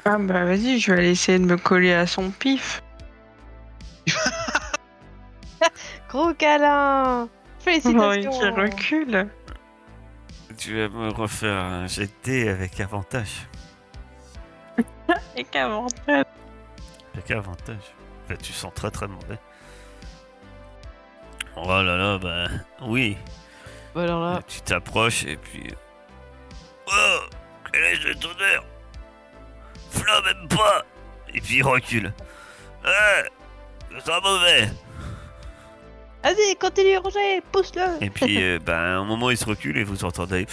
[0.06, 2.82] Ah bah vas-y, je vais aller essayer de me coller à son pif.
[6.08, 7.28] Gros câlin
[7.66, 9.28] Oh, il Félicitations qui recule.
[10.56, 11.86] Tu vas me refaire un
[12.22, 13.48] dés avec avantage.
[15.36, 16.24] Et qu'avantage.
[17.12, 17.94] Avec avantage.
[18.28, 19.38] Bah, tu sens très très mauvais.
[21.56, 22.48] Oh là là, bah
[22.82, 23.16] oui.
[23.96, 25.72] Alors là, Tu t'approches et puis.
[26.86, 27.18] Oh
[27.72, 28.64] Quel est cet odeur
[29.90, 30.84] Flo même pas
[31.34, 32.12] Et puis il recule.
[32.84, 34.68] Eh Ça sent mauvais
[36.26, 39.84] vas-y, continue, Roger, pousse-le Et puis, euh, ben, à un moment, il se recule et
[39.84, 40.46] vous entendez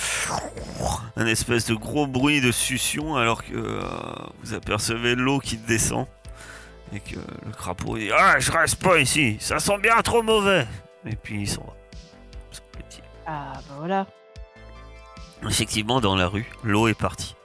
[1.15, 3.81] un espèce de gros bruit de succion alors que euh,
[4.43, 6.05] vous apercevez l'eau qui descend
[6.93, 10.67] et que le crapaud dit Ah, je reste pas ici, ça sent bien trop mauvais
[11.05, 11.73] Et puis il s'en va.
[13.25, 14.05] Ah, bah voilà.
[15.47, 17.35] Effectivement, dans la rue, l'eau est partie.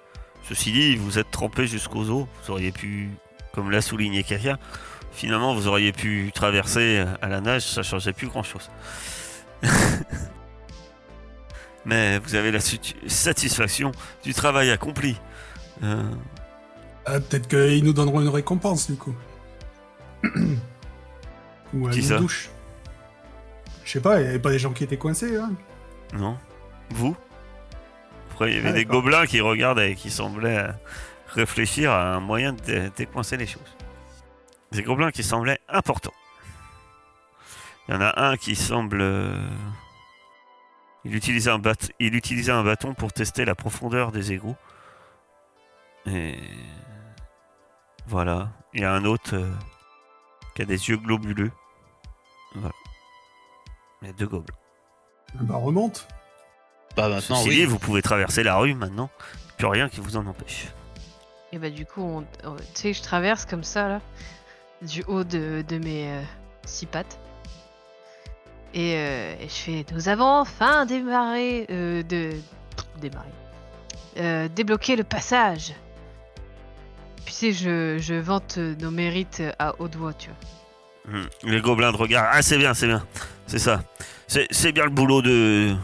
[0.48, 2.26] Ceci dit, vous êtes trempé jusqu'aux os.
[2.42, 3.10] Vous auriez pu,
[3.52, 4.58] comme l'a souligné quelqu'un,
[5.18, 8.70] finalement, vous auriez pu traverser à la nage, ça changeait plus grand-chose.
[11.84, 15.16] Mais vous avez la satisfaction du travail accompli.
[15.82, 16.02] Euh,
[17.06, 19.14] Ah, Peut-être qu'ils nous donneront une récompense du coup.
[21.74, 22.48] Ou Qui une ça douche.
[23.84, 25.52] Je sais pas, il y avait pas des gens qui étaient coincés hein
[26.14, 26.36] non
[26.90, 27.16] Vous?
[28.32, 30.72] Après, il y avait Ah, des gobelins qui regardaient et qui semblaient euh,
[31.28, 33.76] réfléchir à un moyen de dé- décoincer les choses.
[34.72, 36.12] Des gobelins qui semblaient importants.
[37.88, 39.00] Il y en a un qui semble...
[39.00, 39.48] euh,
[41.04, 41.72] Il utilisait, un bat...
[41.98, 44.56] il utilisait un bâton pour tester la profondeur des égouts.
[46.06, 46.38] Et...
[48.06, 48.50] Voilà.
[48.74, 49.50] Il y a un autre euh,
[50.54, 51.50] qui a des yeux globuleux.
[52.54, 52.74] Voilà.
[54.02, 54.56] Il y a deux gobelins.
[55.34, 56.06] Ah Bah remonte.
[56.96, 57.56] Bah maintenant, Ceci oui.
[57.56, 59.08] dit, vous pouvez traverser la rue maintenant.
[59.56, 60.68] Plus rien qui vous en empêche.
[61.52, 64.00] Et bah, du coup, on- on- tu sais, je traverse comme ça, là,
[64.82, 66.22] du haut de, mes euh,
[66.66, 67.18] six pattes.
[68.74, 71.66] Et, euh, et je fais Nous avons enfin démarré.
[71.70, 72.32] euh, de.
[74.54, 75.74] Débloqué le passage.
[77.24, 81.18] Puis, je, vante nos mérites à haute voix, tu vois.
[81.20, 81.26] Hmm.
[81.44, 82.28] Les gobelins de regard.
[82.32, 83.06] Ah, c'est bien, c'est bien.
[83.46, 83.82] C'est ça.
[84.26, 85.74] C'est bien le boulot de,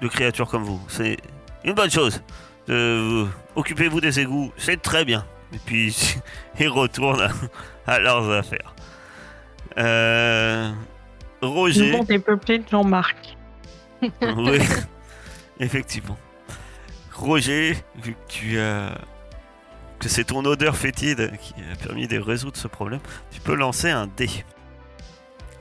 [0.00, 0.80] de créatures comme vous.
[0.88, 1.16] C'est
[1.64, 2.20] une bonne chose.
[2.66, 5.24] Vous- Occupez-vous des égouts, c'est très bien.
[5.54, 6.16] Et puis,
[6.58, 7.30] ils retournent à,
[7.86, 8.74] à leurs affaires.
[9.78, 10.70] Euh,
[11.42, 11.92] Le Roger.
[11.92, 13.36] monde est peuplé de Jean-Marc.
[14.02, 14.58] oui,
[15.60, 16.18] effectivement.
[17.12, 18.98] Roger, vu que tu as.
[19.98, 23.90] que c'est ton odeur fétide qui a permis de résoudre ce problème, tu peux lancer
[23.90, 24.28] un dé.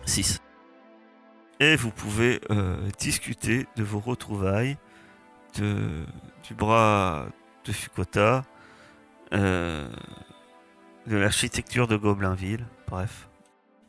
[0.06, 0.42] 6.
[1.60, 4.78] Et vous pouvez euh, discuter de vos retrouvailles,
[5.58, 6.04] de,
[6.46, 7.28] du bras
[7.64, 8.44] de Fukota,
[9.34, 9.90] euh,
[11.08, 13.30] de l'architecture de Goblinville, bref.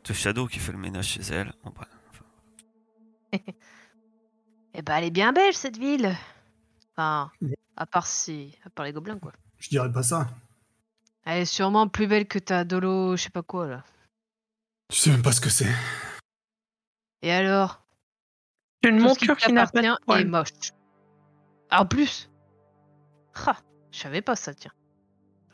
[0.03, 1.53] De Shadow qui fait le ménage chez elle.
[1.63, 1.89] bref.
[4.77, 6.13] Eh bah, elle est bien belle, cette ville.
[6.91, 7.31] Enfin,
[7.77, 8.57] à part si.
[8.65, 9.31] à part les gobelins, quoi.
[9.57, 10.27] Je dirais pas ça.
[11.23, 13.83] Elle est sûrement plus belle que ta Dolo, je sais pas quoi, là.
[14.89, 15.73] Tu sais même pas ce que c'est.
[17.21, 17.83] Et alors?
[18.83, 20.49] Une Tout ce qui monture qui n'a pas de t'appartient est moche.
[21.71, 22.29] En plus
[23.47, 23.57] Ah,
[23.91, 24.73] je savais pas ça, tiens.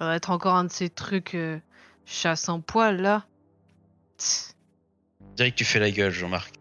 [0.02, 1.60] Ça va être encore un de ces trucs euh,
[2.08, 3.24] chasse en poil là.
[4.18, 4.56] Tss.
[5.20, 6.56] Je dirais que tu fais la gueule, Jean-Marc.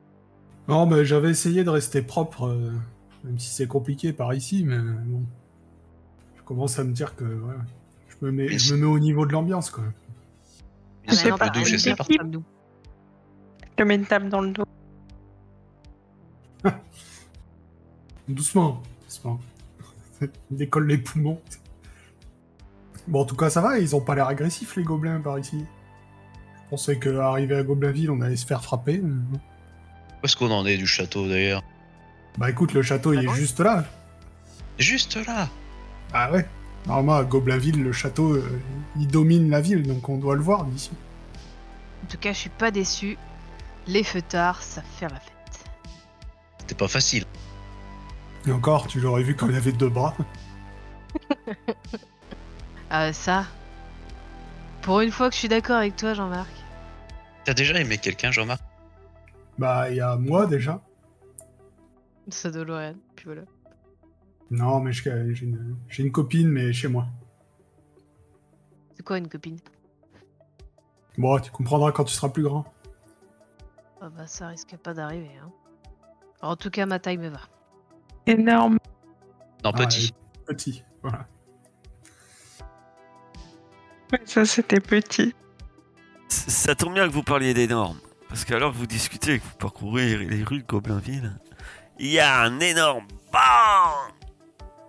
[0.69, 2.71] Non, mais j'avais essayé de rester propre, euh,
[3.25, 5.23] même si c'est compliqué par ici, mais bon.
[6.37, 7.55] Je commence à me dire que ouais,
[8.09, 9.85] je, me mets, je me mets au niveau de l'ambiance, quoi.
[11.09, 12.45] Sais nous.
[13.63, 14.67] Je te mets une tape dans le dos.
[18.29, 19.41] Doucement, doucement.
[20.21, 21.41] Il décolle les poumons.
[23.09, 25.65] Bon, en tout cas, ça va, ils ont pas l'air agressifs, les gobelins, par ici.
[26.65, 28.99] Je pensais qu'arriver à Goblinville, on allait se faire frapper.
[29.03, 29.11] mais.
[30.23, 31.63] Où est-ce qu'on en est du château d'ailleurs
[32.39, 33.85] Bah écoute, le château, il Ah est bon juste là.
[34.79, 35.49] Juste là
[36.13, 36.47] Ah ouais.
[36.87, 38.61] Normalement, à Goblinville, le château, euh,
[38.97, 40.91] il domine la ville, donc on doit le voir d'ici.
[42.05, 43.19] En tout cas, je suis pas déçu.
[43.87, 45.67] Les feutards, ça fait la fête.
[46.59, 47.25] C'était pas facile.
[48.47, 50.15] Et encore, tu l'aurais vu quand il avait deux bras.
[52.91, 53.45] Ah, ça.
[54.83, 56.51] Pour une fois que je suis d'accord avec toi, Jean-Marc.
[57.45, 58.63] T'as déjà aimé quelqu'un, Jean-Marc?
[59.59, 60.81] Bah, il y a moi déjà.
[62.29, 63.43] Ça de Lorraine, puis voilà.
[64.51, 67.07] Non, mais je- j'ai une, copine, mais chez moi.
[68.97, 69.59] C'est quoi une copine?
[71.19, 72.65] Bon, tu comprendras quand tu seras plus grand.
[74.01, 75.31] Ah bah ça risque pas d'arriver.
[75.43, 75.51] Hein.
[76.41, 77.41] En tout cas, ma taille me va.
[78.27, 78.79] Énorme.
[79.65, 80.15] Non, Ah, petit.
[80.41, 81.27] euh, petit, voilà.
[84.25, 85.35] Ça, c'était petit.
[86.29, 87.99] Ça tombe bien que vous parliez des normes.
[88.29, 91.33] Parce qu'alors que vous discutez et que vous parcourez les rues de Goblinville,
[91.99, 94.13] il y a un énorme BAM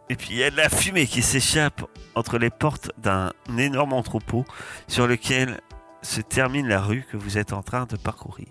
[0.09, 3.93] Et puis il y a de la fumée qui s'échappe entre les portes d'un énorme
[3.93, 4.45] entrepôt
[4.87, 5.59] sur lequel
[6.03, 8.47] se termine la rue que vous êtes en train de parcourir.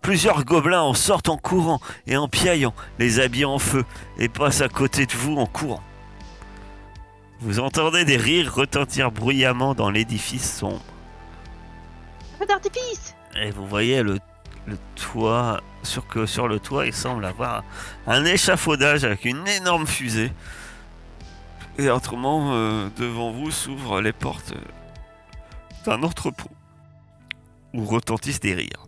[0.00, 3.84] Plusieurs gobelins en sortent en courant et en piaillant, les habits en feu,
[4.18, 5.82] et passent à côté de vous en courant.
[7.40, 10.82] Vous entendez des rires retentir bruyamment dans l'édifice sombre.
[12.38, 14.18] Feu d'artifice Et vous voyez le,
[14.66, 17.62] le toit, sur que sur le toit, il semble avoir
[18.06, 20.32] un échafaudage avec une énorme fusée.
[21.78, 24.54] Et autrement, euh, devant vous s'ouvrent les portes
[25.84, 26.50] d'un entrepôt
[27.74, 28.86] où retentissent des rires.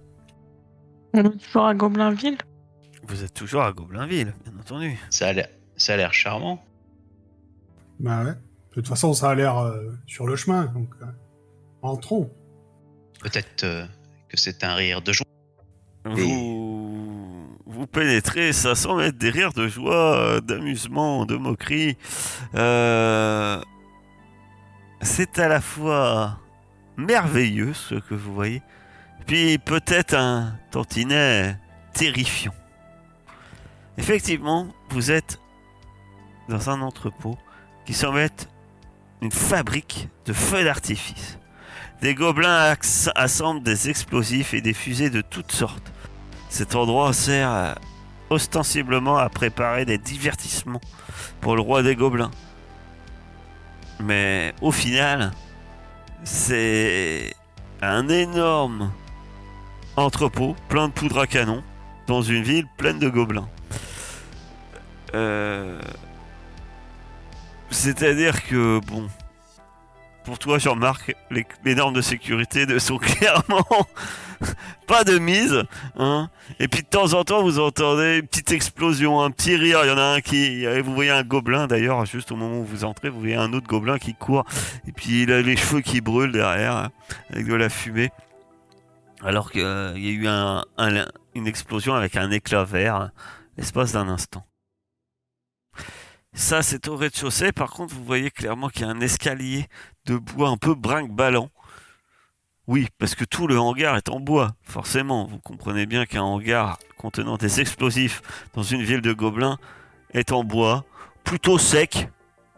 [1.12, 2.38] On est toujours à Goblinville?
[3.06, 4.98] Vous êtes toujours à Goblinville, bien entendu.
[5.11, 6.64] Ça a l'air, ça a l'air charmant.
[8.00, 8.32] Bah ouais.
[8.32, 11.06] De toute façon, ça a l'air euh, sur le chemin, donc euh,
[11.82, 12.30] entrons.
[13.20, 13.87] Peut-être euh,
[14.28, 15.26] que c'est un rire de joie.
[16.04, 21.96] Vous, vous pénétrez, ça semble être des rires de joie, euh, d'amusement, de moquerie.
[22.54, 23.61] Euh,
[25.00, 26.38] c'est à la fois
[26.96, 28.62] merveilleux ce que vous voyez,
[29.26, 31.58] puis peut-être un tantinet
[31.94, 32.54] terrifiant.
[33.96, 35.40] Effectivement, vous êtes
[36.48, 37.37] dans un entrepôt
[37.88, 38.51] qui semble être
[39.22, 41.38] une fabrique de feux d'artifice.
[42.03, 42.77] Des gobelins
[43.14, 45.90] assemblent des explosifs et des fusées de toutes sortes.
[46.51, 47.72] Cet endroit sert euh,
[48.28, 50.82] ostensiblement à préparer des divertissements
[51.41, 52.30] pour le roi des gobelins.
[54.01, 55.30] Mais au final,
[56.24, 57.32] c'est
[57.80, 58.93] un énorme
[59.97, 61.64] entrepôt plein de poudre à canon
[62.07, 63.49] dans une ville pleine de gobelins.
[65.14, 65.80] Euh,
[67.71, 69.09] C'est-à-dire que, bon,
[70.25, 73.64] pour toi, Jean-Marc, les, les normes de sécurité ne sont clairement
[74.87, 75.62] pas de mise.
[75.97, 76.31] Hein.
[76.61, 79.81] Et puis de temps en temps, vous entendez une petite explosion, un petit rire.
[79.85, 80.64] Il y en a un qui.
[80.64, 83.53] et Vous voyez un gobelin d'ailleurs, juste au moment où vous entrez, vous voyez un
[83.53, 84.45] autre gobelin qui court.
[84.87, 86.89] Et puis il a les cheveux qui brûlent derrière, hein,
[87.31, 88.11] avec de la fumée.
[89.25, 93.11] Alors qu'il y a eu un- un- une explosion avec un éclat vert, hein,
[93.57, 94.45] l'espace d'un instant.
[96.35, 97.53] Ça, c'est au rez-de-chaussée.
[97.53, 99.66] Par contre, vous voyez clairement qu'il y a un escalier
[100.07, 101.51] de bois un peu brinque-ballant.
[102.66, 105.26] Oui, parce que tout le hangar est en bois, forcément.
[105.26, 108.20] Vous comprenez bien qu'un hangar contenant des explosifs
[108.55, 109.59] dans une ville de gobelins
[110.12, 110.85] est en bois,
[111.24, 112.11] plutôt sec.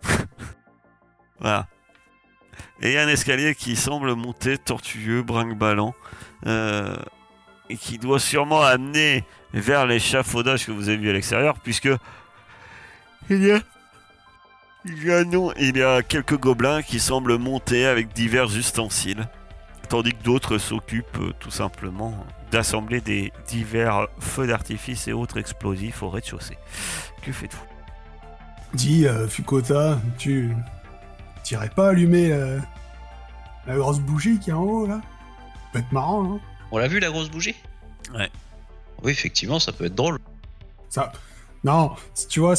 [1.38, 1.68] voilà.
[2.80, 5.94] Et il y a un escalier qui semble monter tortueux, brinque-ballant,
[6.46, 6.96] euh,
[7.68, 11.90] et qui doit sûrement amener vers l'échafaudage que vous avez vu à l'extérieur, puisque
[13.30, 13.60] il y a
[14.86, 19.28] il y a, non, il y a quelques gobelins qui semblent monter avec divers ustensiles,
[19.90, 22.14] tandis que d'autres s'occupent euh, tout simplement
[22.50, 26.56] d'assembler des divers feux d'artifice et autres explosifs au rez-de-chaussée.
[27.22, 27.64] Que faites-vous?
[28.72, 30.56] Dis, euh, Fukota, tu
[31.42, 32.58] t'irais pas allumer euh,
[33.66, 35.02] la grosse bougie qui est en haut, là?
[35.54, 36.40] Ça peut être marrant, hein
[36.72, 37.56] On l'a vu la grosse bougie?
[38.14, 38.30] Ouais.
[39.02, 40.18] Oui, effectivement, ça peut être drôle.
[40.88, 41.12] Ça...
[41.62, 42.56] Non, si tu vois,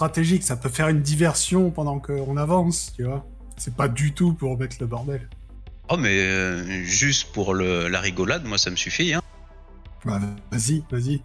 [0.00, 3.24] stratégique, ça peut faire une diversion pendant qu'on avance, tu vois.
[3.56, 5.26] C'est pas du tout pour mettre le bordel.
[5.88, 9.14] Oh, mais euh, juste pour le, la rigolade, moi ça me suffit.
[9.14, 9.22] Hein.
[10.04, 10.20] Bah,
[10.50, 11.22] vas-y, vas-y.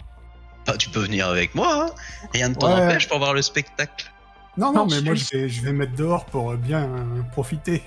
[0.67, 1.91] Ah, tu peux venir avec moi, hein.
[2.33, 2.85] rien ne t'en Ouais.
[2.85, 4.09] empêche pour voir le spectacle.
[4.57, 7.21] Non, non, Non, mais moi, je vais, je vais mettre dehors pour euh, bien euh,
[7.33, 7.83] profiter.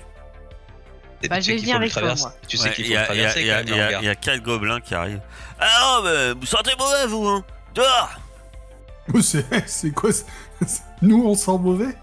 [1.29, 2.35] Bah, je vais venir avec toi, moi.
[2.47, 4.93] Tu sais Ouais, qu'il faut y a- traverser il y y y quatre gobelins qui
[4.93, 5.21] arrivent.
[5.59, 8.19] Ah non, mais vous sentez mauvais, vous, hein Dehors
[9.21, 10.25] C'est c'est quoi ça?
[11.01, 11.95] Nous, on sent mauvais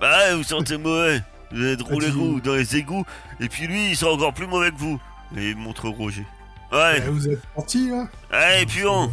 [0.00, 1.22] Bah ouais, vous sentez mauvais.
[1.52, 2.16] Vous êtes roulé Vas-y.
[2.16, 3.04] vous dans les égouts,
[3.40, 5.00] et puis lui, il sent encore plus mauvais que vous.
[5.36, 6.26] Et il montre Roger.
[6.72, 9.12] Ouais, Eh, Vous êtes partis, là allez, puis on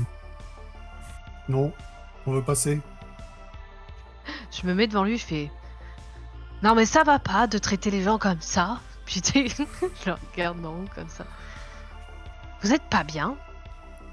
[1.49, 1.71] Non,
[2.25, 2.81] on veut passer.
[4.51, 5.51] Je me mets devant lui, je fais.
[6.63, 8.79] Non, mais ça va pas de traiter les gens comme ça.
[9.05, 11.25] Puis tu je le regarde non, comme ça.
[12.61, 13.35] Vous êtes pas bien.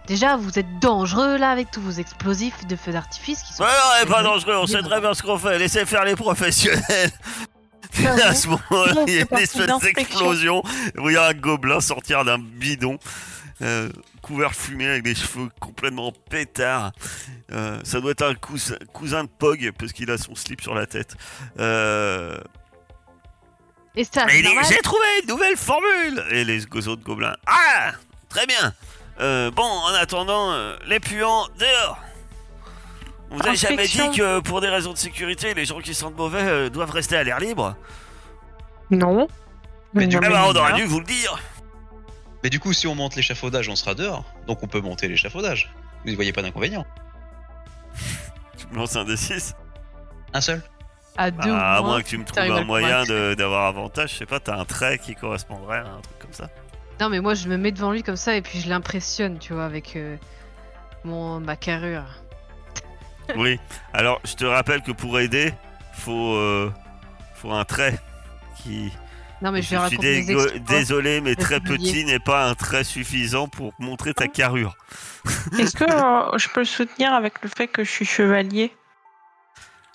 [0.08, 3.62] Déjà, vous êtes dangereux là avec tous vos explosifs de feux d'artifice qui sont.
[3.62, 3.68] Ouais,
[4.04, 5.58] non, pas dangereux, on sait très bien ce qu'on fait.
[5.58, 7.12] Laissez faire les professionnels.
[8.22, 10.62] À ce moment-là, il y a une espèce d'explosion.
[10.94, 12.98] Vous voyez un gobelin sortir d'un bidon.
[13.62, 13.88] euh,
[14.22, 16.92] couvert de fumée avec des cheveux complètement pétards.
[17.50, 20.74] Euh, ça doit être un cousin, cousin de Pog parce qu'il a son slip sur
[20.74, 21.16] la tête.
[21.58, 22.38] Euh,
[23.96, 27.36] Et ça, il j'ai trouvé une nouvelle formule Et les autres gobelins.
[27.46, 27.92] Ah
[28.28, 28.72] Très bien
[29.20, 31.98] Euh, Bon, en attendant, euh, les puants, dehors
[33.30, 36.16] On vous a jamais dit que pour des raisons de sécurité, les gens qui sentent
[36.16, 37.74] mauvais euh, doivent rester à l'air libre?
[38.90, 39.26] Non.
[39.94, 41.38] Mais du coup, Ah bah on aurait dû vous le dire
[42.42, 44.24] Mais du coup, si on monte l'échafaudage, on sera dehors.
[44.46, 45.72] Donc on peut monter l'échafaudage.
[46.04, 46.86] Vous ne voyez pas d'inconvénient.
[48.56, 49.54] Tu me lances un D6
[50.32, 50.62] Un seul
[51.16, 51.92] À deux Ah, À ou moins.
[51.94, 53.04] moins que tu me trouves un moyen
[53.34, 56.48] d'avoir avantage, je sais pas, t'as un trait qui correspondrait à un truc comme ça.
[57.00, 59.52] Non, mais moi, je me mets devant lui comme ça et puis je l'impressionne, tu
[59.52, 60.16] vois, avec euh,
[61.04, 62.04] mon ma carrure.
[63.36, 63.60] Oui,
[63.92, 65.52] alors je te rappelle que pour aider,
[65.92, 66.72] faut, euh,
[67.34, 67.98] faut un trait
[68.56, 68.90] qui...
[69.42, 73.74] Non, mais je vais suis désolé, mais très petit n'est pas un trait suffisant pour
[73.78, 74.78] montrer ta carrure.
[75.58, 78.72] Est-ce que euh, je peux le soutenir avec le fait que je suis chevalier?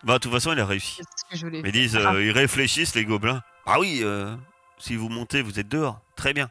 [0.03, 0.97] Bah, de toute façon, il a réussi.
[0.97, 2.13] C'est ce que je voulais Mais ils disent, Ah.
[2.19, 3.41] ils réfléchissent, les gobelins.
[3.65, 4.35] Ah oui, euh,
[4.77, 5.99] si vous montez, vous êtes dehors.
[6.15, 6.49] Très bien.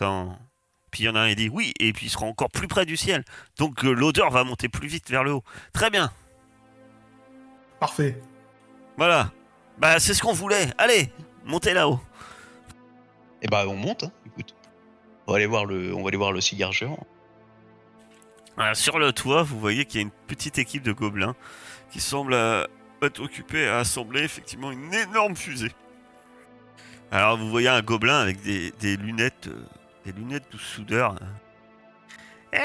[0.00, 0.38] En...
[0.90, 2.68] Puis il y en a un qui dit oui, et puis il sera encore plus
[2.68, 3.24] près du ciel.
[3.58, 5.44] Donc euh, l'odeur va monter plus vite vers le haut.
[5.72, 6.10] Très bien.
[7.80, 8.20] Parfait.
[8.96, 9.30] Voilà.
[9.78, 10.68] Bah, c'est ce qu'on voulait.
[10.78, 11.12] Allez,
[11.44, 12.00] montez là-haut.
[13.42, 14.12] Et bah on monte, hein.
[14.26, 14.54] écoute.
[15.26, 16.98] On va aller voir le, on va aller voir le cigare géant.
[18.72, 21.34] Sur le toit, vous voyez qu'il y a une petite équipe de gobelins
[21.90, 22.64] qui semble euh,
[23.02, 25.72] être occupée à assembler effectivement une énorme fusée.
[27.10, 29.62] Alors vous voyez un gobelin avec des, des lunettes, euh,
[30.06, 31.16] des lunettes de soudeur.
[32.52, 32.58] Eh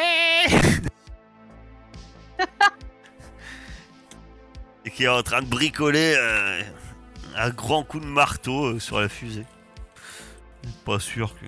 [4.86, 6.62] Et qui est en train de bricoler euh,
[7.36, 9.46] un grand coup de marteau euh, sur la fusée.
[10.86, 11.46] Pas sûr que.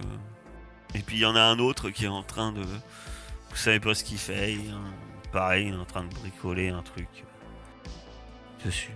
[0.97, 2.61] Et puis il y en a un autre qui est en train de.
[2.61, 4.53] Vous savez pas ce qu'il fait.
[4.53, 4.93] il est en-
[5.31, 8.91] pareil, il est en train de bricoler un truc euh, dessus.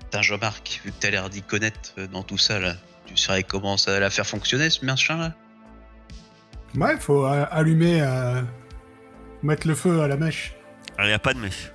[0.00, 2.74] Putain, Jean-Marc, vu que t'as l'air d'y connaître dans tout ça là,
[3.08, 5.32] tu saurais comment ça va la faire fonctionner ce machin là
[6.76, 8.42] Ouais, faut euh, allumer, euh,
[9.42, 10.54] mettre le feu à la mèche.
[10.96, 11.72] Alors il n'y a pas de mèche.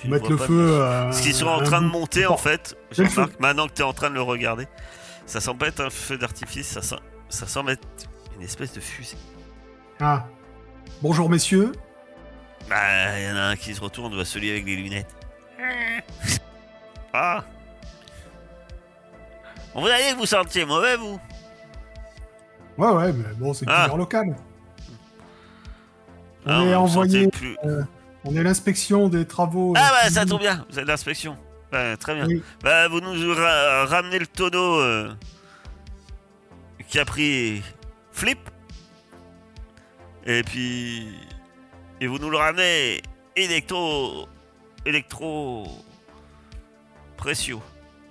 [0.00, 0.52] Tu mettre le feu.
[0.54, 0.80] mèche.
[0.80, 3.82] euh, Ce qu'ils sont en train de monter Bon, en fait, Jean-Marc, maintenant que tu
[3.82, 4.68] es en train de le regarder,
[5.26, 7.86] ça semble pas être un feu d'artifice, ça, sem- ça semble être
[8.36, 9.16] une espèce de fusée.
[10.00, 10.26] Ah.
[11.02, 11.72] Bonjour messieurs.
[12.68, 15.14] Bah, il y en a un qui se retourne, voit celui avec les lunettes.
[17.12, 17.44] Ah
[19.80, 21.18] vous a dit que vous sentiez mauvais, vous
[22.78, 23.82] Ouais, ouais, mais bon, c'est Ah.
[23.84, 24.36] couleur locale.
[26.46, 27.56] On Ah, est envoyé, plus-
[28.24, 29.72] on est l'inspection des travaux.
[29.76, 30.28] Ah euh, bah ça civils.
[30.28, 31.36] tombe bien, vous êtes l'inspection.
[31.72, 32.26] Bah, très bien.
[32.26, 32.42] Oui.
[32.62, 35.12] Bah vous nous ra- ramenez le tonneau euh,
[36.88, 37.62] qui a pris
[38.12, 38.38] Flip.
[40.24, 41.08] Et puis...
[42.00, 43.00] Et vous nous le ramenez
[43.36, 44.28] électro...
[44.84, 45.66] Électro...
[47.16, 47.58] Précieux.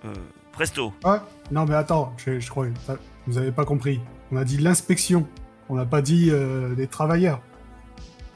[0.05, 0.13] Euh,
[0.55, 0.93] presto.
[1.03, 2.71] Ah, non, mais attends, je, je crois que
[3.27, 4.01] vous avez pas compris.
[4.31, 5.27] On a dit l'inspection.
[5.69, 7.41] On n'a pas dit euh, des travailleurs.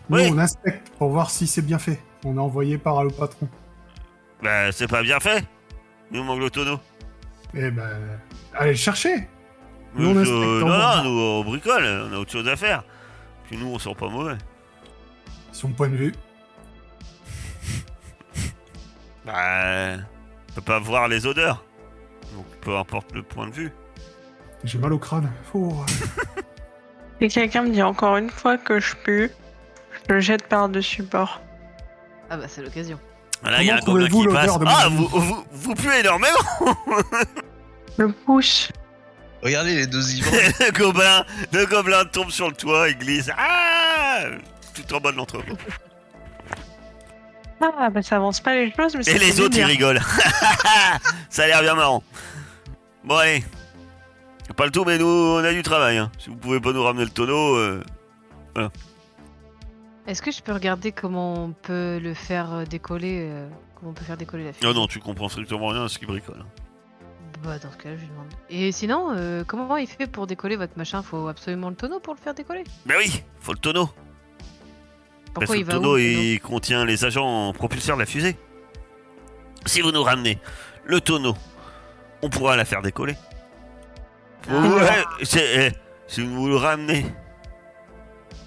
[0.10, 0.30] Nous, Oui.
[0.32, 2.00] on inspecte pour voir si c'est bien fait.
[2.26, 3.48] On est envoyé par le patron.
[4.44, 5.44] Bah c'est pas bien fait.
[6.12, 6.80] Nous manque le tonneau.
[7.54, 7.88] Eh ben,
[8.54, 9.28] allez le chercher.
[9.96, 10.98] Nous, on inspecte, euh, on non, va.
[10.98, 12.84] non, nous on bricole, on a autre chose à faire.
[13.48, 14.38] Puis nous on sent pas mauvais.
[15.52, 16.14] Son point de vue.
[19.26, 19.98] Bah...
[20.52, 21.64] On peut pas voir les odeurs.
[22.36, 23.72] Donc peu importe le point de vue.
[24.64, 25.32] J'ai mal au crâne.
[25.52, 25.84] Faut...
[27.22, 29.30] Si quelqu'un me dit encore une fois que je pue,
[30.08, 31.42] je le jette par-dessus bord.
[32.30, 32.98] Ah bah, c'est l'occasion.
[33.44, 34.46] Là, il y a un Comment gobelin qui trouvez-vous passe.
[34.48, 36.38] l'odeur de Ah, vous, vous, vous puez énormément
[37.98, 38.72] Le pouce.
[39.44, 40.32] Regardez les deux ivres.
[40.62, 43.30] le gobelin, le gobelin tombe sur le toit et glisse.
[43.38, 44.22] Ah
[44.74, 45.58] Tout en bas de l'entrepôt.
[47.62, 50.00] Ah, bah ça avance pas les choses, mais Et les autres, ils rigolent.
[51.30, 52.02] Ça a l'air bien marrant.
[53.10, 53.44] Bon, allez.
[54.56, 55.98] Pas le tout, mais nous, on a du travail.
[55.98, 56.12] hein.
[56.20, 57.56] Si vous pouvez pas nous ramener le tonneau.
[57.56, 57.82] euh,
[60.06, 63.94] Est-ce que je peux regarder comment on peut le faire euh, décoller euh, Comment on
[63.96, 66.46] peut faire décoller la fusée Non, non, tu comprends strictement rien à ce qu'il bricole.
[67.44, 68.28] Bah dans ce cas, je lui demande.
[68.50, 71.02] Et sinon, euh, comment il fait pour décoller votre machin?
[71.02, 72.64] Faut absolument le tonneau pour le faire décoller?
[72.86, 73.90] Ben oui, faut le tonneau.
[75.34, 76.22] Pourquoi Parce que il le va où tonneau, le tonneau?
[76.22, 78.38] il contient les agents propulseurs de la fusée.
[79.66, 80.38] Si vous nous ramenez
[80.86, 81.36] le tonneau,
[82.22, 83.16] on pourra la faire décoller.
[84.50, 84.54] Ah.
[84.54, 85.72] Ouais, c'est- eh,
[86.08, 87.06] si vous nous le ramenez,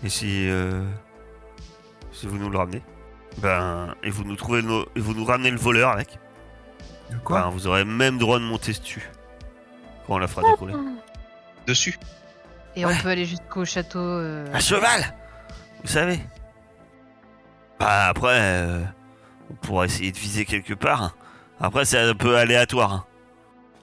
[0.04, 0.82] et si, euh,
[2.12, 2.82] si vous nous le ramenez,
[3.38, 6.18] ben, et vous nous trouvez, le- et vous nous ramenez le voleur avec,
[7.10, 9.08] De quoi ben, vous aurez même droit de monter dessus
[10.06, 10.74] quand on la fera décoller.
[11.66, 11.98] Dessus.
[12.74, 12.94] Et Ouais.
[12.98, 13.98] on peut aller jusqu'au château.
[14.00, 15.14] euh, À cheval
[15.82, 16.20] Vous savez
[17.78, 18.80] Bah après, euh,
[19.50, 21.14] on pourra essayer de viser quelque part.
[21.60, 23.06] Après, c'est un peu aléatoire.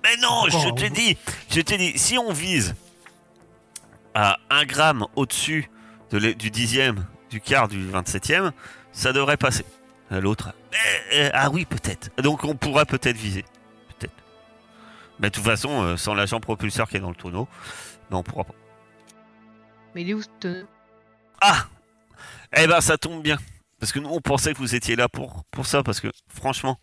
[0.04, 1.18] Mais non, Pourquoi je te dis,
[1.50, 2.76] je te dis, si on vise
[4.14, 5.70] à un gramme au-dessus
[6.12, 8.52] de du dixième, du quart, du 27e,
[8.92, 9.66] ça devrait passer.
[10.12, 10.78] L'autre, eh,
[11.12, 12.10] eh, ah oui, peut-être.
[12.22, 13.46] Donc on pourra peut-être viser.
[13.90, 14.14] Peut-être.
[15.20, 17.48] Mais de toute façon, euh, sans l'agent propulseur qui est dans le tonneau,
[18.10, 18.56] ben, on pourra pas.
[19.94, 20.66] Mais il est où ce tonneau?
[21.42, 21.68] Ah
[22.58, 23.38] Eh ben ça tombe bien.
[23.80, 25.84] Parce que nous on pensait que vous étiez là pour, pour ça.
[25.84, 26.80] Parce que franchement,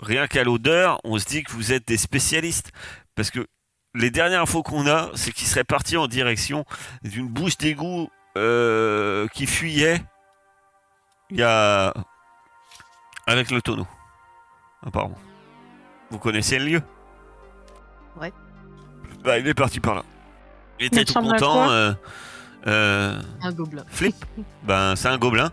[0.00, 2.72] rien qu'à l'odeur, on se dit que vous êtes des spécialistes.
[3.14, 3.46] Parce que
[3.94, 6.64] les dernières infos qu'on a, c'est qu'il serait parti en direction
[7.02, 8.08] d'une bouche d'égout
[8.38, 10.02] euh, qui fuyait
[11.30, 11.92] il y a...
[13.26, 13.86] avec le tonneau.
[14.84, 15.18] Apparemment.
[16.10, 16.82] Vous connaissez le lieu?
[18.20, 18.32] Ouais.
[19.24, 20.04] Bah il est parti par là.
[20.80, 21.70] Il était Il tout content.
[21.70, 21.92] euh,
[22.66, 23.84] euh, Un gobelin.
[23.88, 24.16] Flip,
[24.64, 25.50] ben c'est un gobelin.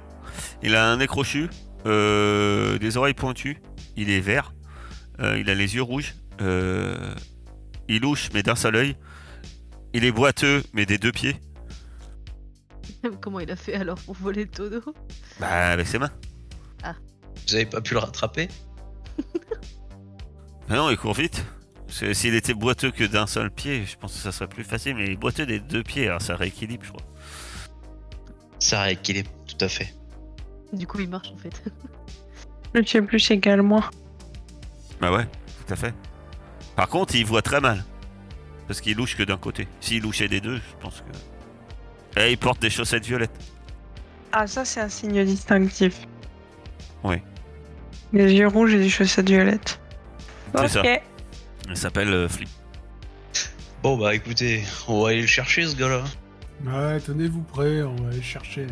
[0.63, 1.49] Il a un nez crochu,
[1.85, 3.61] des oreilles pointues.
[3.99, 4.53] Il est vert.
[5.19, 6.15] euh, il a les yeux rouges.
[6.39, 7.13] euh,
[7.89, 8.95] il louche mais d'un seul œil.
[9.93, 11.35] Il est boiteux mais des deux pieds.
[13.21, 14.81] Comment il a fait alors pour voler le tonneau
[15.39, 16.11] Bah avec ses mains.
[17.47, 18.47] Vous avez pas pu le rattraper?
[20.69, 21.43] Mais non, il court vite.
[21.87, 24.63] Parce que S'il était boiteux que d'un seul pied, je pense que ça serait plus
[24.63, 24.95] facile.
[24.95, 27.01] Mais il est boiteux des deux pieds, alors ça rééquilibre, je crois.
[28.59, 29.93] Ça rééquilibre, tout à fait.
[30.71, 31.63] Du coup, il marche en fait.
[32.73, 33.89] Le tuer plus égale moi.
[35.01, 35.93] Bah ouais, tout à fait.
[36.75, 37.83] Par contre, il voit très mal.
[38.67, 39.67] Parce qu'il louche que d'un côté.
[39.81, 42.19] S'il louchait des deux, je pense que.
[42.19, 43.37] Et il porte des chaussettes violettes.
[44.31, 46.07] Ah, ça, c'est un signe distinctif.
[47.03, 47.17] Oui.
[48.13, 49.79] Les yeux rouges et des chaussettes violettes.
[50.55, 50.85] C'est ok.
[50.85, 50.99] ça.
[51.69, 52.49] Il s'appelle euh, Flip.
[53.81, 56.03] Bon bah écoutez, on va aller le chercher ce gars-là.
[56.65, 58.67] Ouais, tenez-vous prêts, on va aller chercher.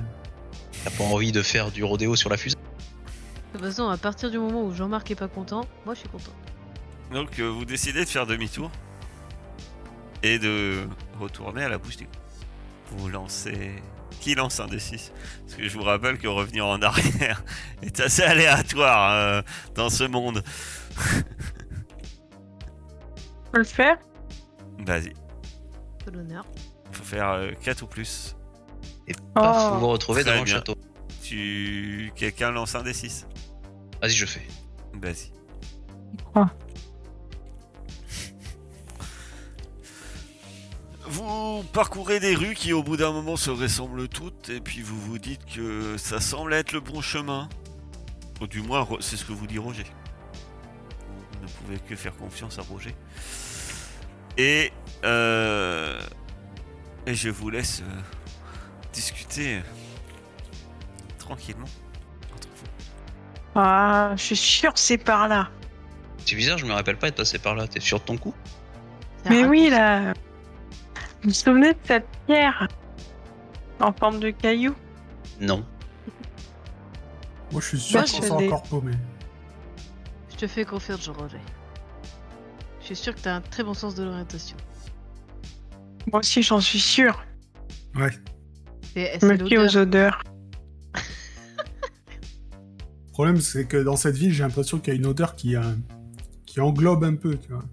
[0.84, 2.58] T'as pas envie de faire du rodéo sur la fusée?
[3.58, 6.10] De toute façon, à partir du moment où Jean-Marc est pas content, moi je suis
[6.10, 6.32] content.
[7.12, 8.70] Donc euh, vous décidez de faire demi-tour.
[10.24, 10.88] Et de
[11.20, 12.12] retourner à la bouche d'égout.
[12.92, 13.72] Vous lancez.
[14.20, 15.12] Qui lance un des 6
[15.46, 17.44] Parce que je vous rappelle que revenir en arrière
[17.82, 19.42] est assez aléatoire euh,
[19.76, 20.44] dans ce monde.
[23.48, 23.98] On peut le faire?
[24.80, 25.14] Vas-y.
[26.06, 26.46] Peu l'honneur.
[26.92, 28.36] Faut faire 4 ou plus.
[29.08, 29.74] Et paf, Oh.
[29.74, 30.42] vous vous retrouvez Très bien.
[30.42, 30.76] le château.
[31.24, 32.12] Tu.
[32.16, 33.28] Quelqu'un lance un des 6
[34.02, 34.48] Vas-y, je fais.
[34.94, 35.32] Vas-y.
[36.26, 36.52] crois.
[41.06, 45.00] Vous parcourez des rues qui au bout d'un moment se ressemblent toutes et puis vous
[45.00, 47.50] vous dites que ça semble être le bon chemin.
[48.42, 49.86] Ou du moins c'est ce que vous dit Roger.
[51.40, 52.94] Vous ne pouvez que faire confiance à Roger.
[54.38, 54.72] Et
[55.06, 56.00] euh,
[57.08, 58.02] et je vous laisse euh,
[58.94, 59.62] discuter
[61.18, 61.87] tranquillement entre vous.
[63.60, 65.50] Ah, je suis sûre que c'est par là.
[66.26, 67.68] C'est bizarre, je me rappelle pas être passé par là.
[67.68, 68.36] T'es sûr de ton coup?
[69.30, 70.14] Mais oui, là.
[71.24, 72.68] Vous vous souvenez de cette pierre
[73.80, 74.76] en forme de caillou?
[75.42, 75.66] Non.
[77.52, 78.48] Moi, je suis sûr Moi, qu'on je s'est l'ai.
[78.48, 78.92] encore paumé.
[80.32, 81.40] Je te fais confiance, Jean-Roger.
[82.82, 84.56] Je suis sûr que t'as un très bon sens de l'orientation.
[86.12, 87.26] Moi aussi, j'en suis sûre.
[87.96, 88.12] Ouais.
[88.94, 89.64] C'est Je me fie l'odeur.
[89.66, 90.24] aux odeurs.
[93.18, 95.56] Le problème, c'est que dans cette ville, j'ai l'impression qu'il y a une odeur qui,
[95.56, 95.62] euh,
[96.46, 97.64] qui englobe un peu, tu vois.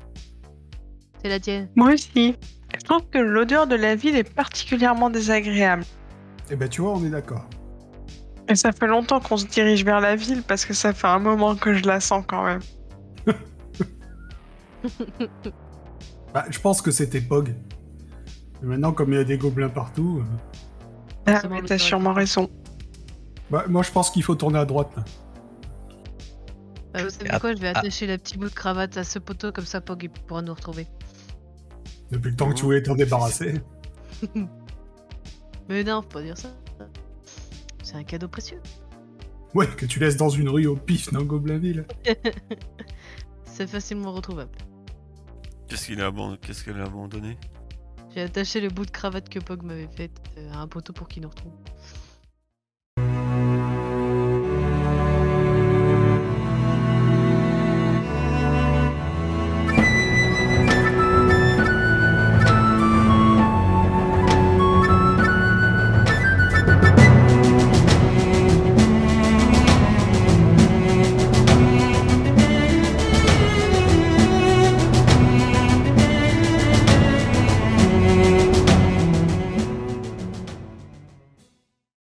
[1.21, 1.69] C'est la tienne.
[1.77, 2.35] Moi aussi.
[2.79, 5.85] Je trouve que l'odeur de la ville est particulièrement désagréable.
[6.51, 7.45] Eh ben, tu vois, on est d'accord.
[8.49, 11.19] Et ça fait longtemps qu'on se dirige vers la ville parce que ça fait un
[11.19, 12.61] moment que je la sens quand même.
[16.33, 17.51] Bah, je pense que c'était Pog.
[18.63, 22.51] Et maintenant, comme il y a des gobelins partout, euh, Ah, mais t'as sûrement raison.
[23.51, 24.91] bah, moi je pense qu'il faut tourner à droite.
[24.97, 25.05] là.
[26.95, 27.79] Bah, vous savez quoi Je vais ah.
[27.79, 30.55] attacher le petit bout de cravate à ce poteau, comme ça Pog il pourra nous
[30.55, 30.87] retrouver.
[32.13, 33.55] Depuis le temps que tu voulais t'en débarrasser.
[35.69, 36.55] Mais non, faut pas dire ça.
[37.83, 38.61] C'est un cadeau précieux.
[39.55, 41.85] Ouais, que tu laisses dans une rue au pif dans Goblinville?
[43.45, 44.53] C'est facilement retrouvable.
[45.69, 47.37] Qu'est-ce qu'il a abandonné Qu'est-ce qu'elle a abandonné?
[48.15, 51.09] J'ai attaché le bout de cravate que Pog m'avait fait euh, à un poteau pour
[51.09, 51.53] qu'il nous retrouve.